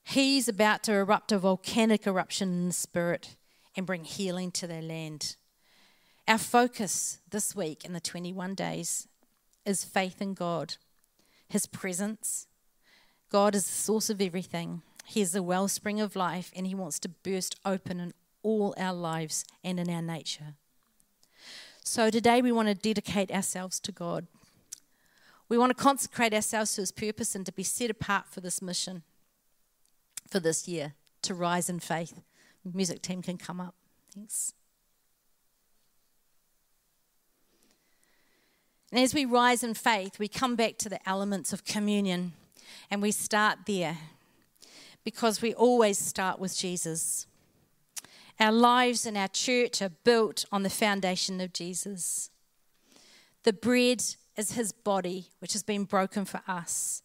He's 0.02 0.48
about 0.48 0.82
to 0.84 0.94
erupt 0.94 1.30
a 1.30 1.38
volcanic 1.38 2.06
eruption 2.06 2.48
in 2.48 2.66
the 2.68 2.72
spirit 2.72 3.36
and 3.76 3.86
bring 3.86 4.04
healing 4.04 4.50
to 4.52 4.66
their 4.66 4.82
land. 4.82 5.36
Our 6.26 6.38
focus 6.38 7.18
this 7.30 7.54
week 7.54 7.84
in 7.84 7.92
the 7.92 8.00
21 8.00 8.54
days 8.54 9.08
is 9.66 9.84
faith 9.84 10.22
in 10.22 10.34
God, 10.34 10.76
His 11.48 11.66
presence. 11.66 12.46
God 13.30 13.54
is 13.54 13.66
the 13.66 13.72
source 13.72 14.08
of 14.08 14.20
everything. 14.20 14.82
He 15.04 15.20
is 15.20 15.32
the 15.32 15.42
wellspring 15.42 16.00
of 16.00 16.16
life, 16.16 16.50
and 16.56 16.66
He 16.66 16.74
wants 16.74 16.98
to 17.00 17.08
burst 17.08 17.56
open 17.64 18.00
in 18.00 18.14
all 18.42 18.74
our 18.78 18.94
lives 18.94 19.44
and 19.62 19.78
in 19.78 19.90
our 19.90 20.02
nature. 20.02 20.54
So 21.84 22.10
today 22.10 22.40
we 22.42 22.52
want 22.52 22.68
to 22.68 22.74
dedicate 22.74 23.30
ourselves 23.30 23.80
to 23.80 23.92
God. 23.92 24.26
We 25.48 25.58
want 25.58 25.76
to 25.76 25.82
consecrate 25.82 26.32
ourselves 26.32 26.74
to 26.74 26.82
His 26.82 26.92
purpose 26.92 27.34
and 27.34 27.44
to 27.46 27.52
be 27.52 27.62
set 27.62 27.90
apart 27.90 28.28
for 28.28 28.40
this 28.40 28.62
mission 28.62 29.02
for 30.28 30.40
this 30.40 30.66
year 30.66 30.94
to 31.22 31.34
rise 31.34 31.68
in 31.68 31.78
faith. 31.78 32.20
Music 32.64 33.02
team 33.02 33.22
can 33.22 33.36
come 33.36 33.60
up. 33.60 33.74
Thanks. 34.14 34.54
And 38.90 39.00
as 39.00 39.14
we 39.14 39.24
rise 39.24 39.62
in 39.62 39.74
faith, 39.74 40.18
we 40.18 40.28
come 40.28 40.54
back 40.54 40.78
to 40.78 40.88
the 40.88 41.06
elements 41.08 41.52
of 41.52 41.64
communion 41.64 42.32
and 42.90 43.02
we 43.02 43.10
start 43.10 43.60
there 43.66 43.98
because 45.04 45.42
we 45.42 45.54
always 45.54 45.98
start 45.98 46.38
with 46.38 46.56
Jesus. 46.56 47.26
Our 48.42 48.50
lives 48.50 49.06
and 49.06 49.16
our 49.16 49.28
church 49.28 49.80
are 49.82 49.92
built 50.02 50.46
on 50.50 50.64
the 50.64 50.68
foundation 50.68 51.40
of 51.40 51.52
Jesus. 51.52 52.28
The 53.44 53.52
bread 53.52 54.02
is 54.36 54.54
his 54.54 54.72
body, 54.72 55.28
which 55.38 55.52
has 55.52 55.62
been 55.62 55.84
broken 55.84 56.24
for 56.24 56.40
us, 56.48 57.04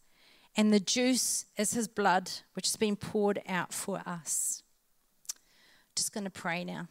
and 0.56 0.74
the 0.74 0.80
juice 0.80 1.46
is 1.56 1.76
his 1.76 1.88
blood, 1.88 2.32
which 2.54 2.66
has 2.66 2.76
been 2.76 2.96
poured 2.96 3.40
out 3.48 3.72
for 3.72 4.02
us. 4.04 4.64
Just 5.96 6.12
going 6.12 6.24
to 6.24 6.32
pray 6.32 6.64
now. 6.64 6.88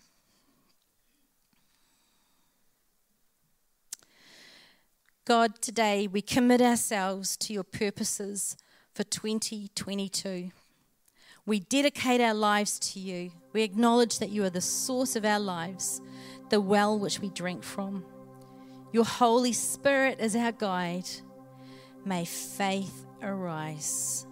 God, 5.24 5.60
today 5.60 6.06
we 6.06 6.22
commit 6.22 6.60
ourselves 6.62 7.36
to 7.38 7.52
your 7.52 7.64
purposes 7.64 8.56
for 8.94 9.02
2022. 9.02 10.52
We 11.46 11.60
dedicate 11.60 12.20
our 12.20 12.34
lives 12.34 12.78
to 12.80 13.00
you. 13.00 13.30
We 13.52 13.62
acknowledge 13.62 14.18
that 14.18 14.30
you 14.30 14.44
are 14.44 14.50
the 14.50 14.60
source 14.60 15.14
of 15.14 15.24
our 15.24 15.38
lives, 15.38 16.02
the 16.50 16.60
well 16.60 16.98
which 16.98 17.20
we 17.20 17.30
drink 17.30 17.62
from. 17.62 18.04
Your 18.92 19.04
Holy 19.04 19.52
Spirit 19.52 20.18
is 20.20 20.34
our 20.34 20.50
guide. 20.50 21.08
May 22.04 22.24
faith 22.24 23.06
arise. 23.22 24.26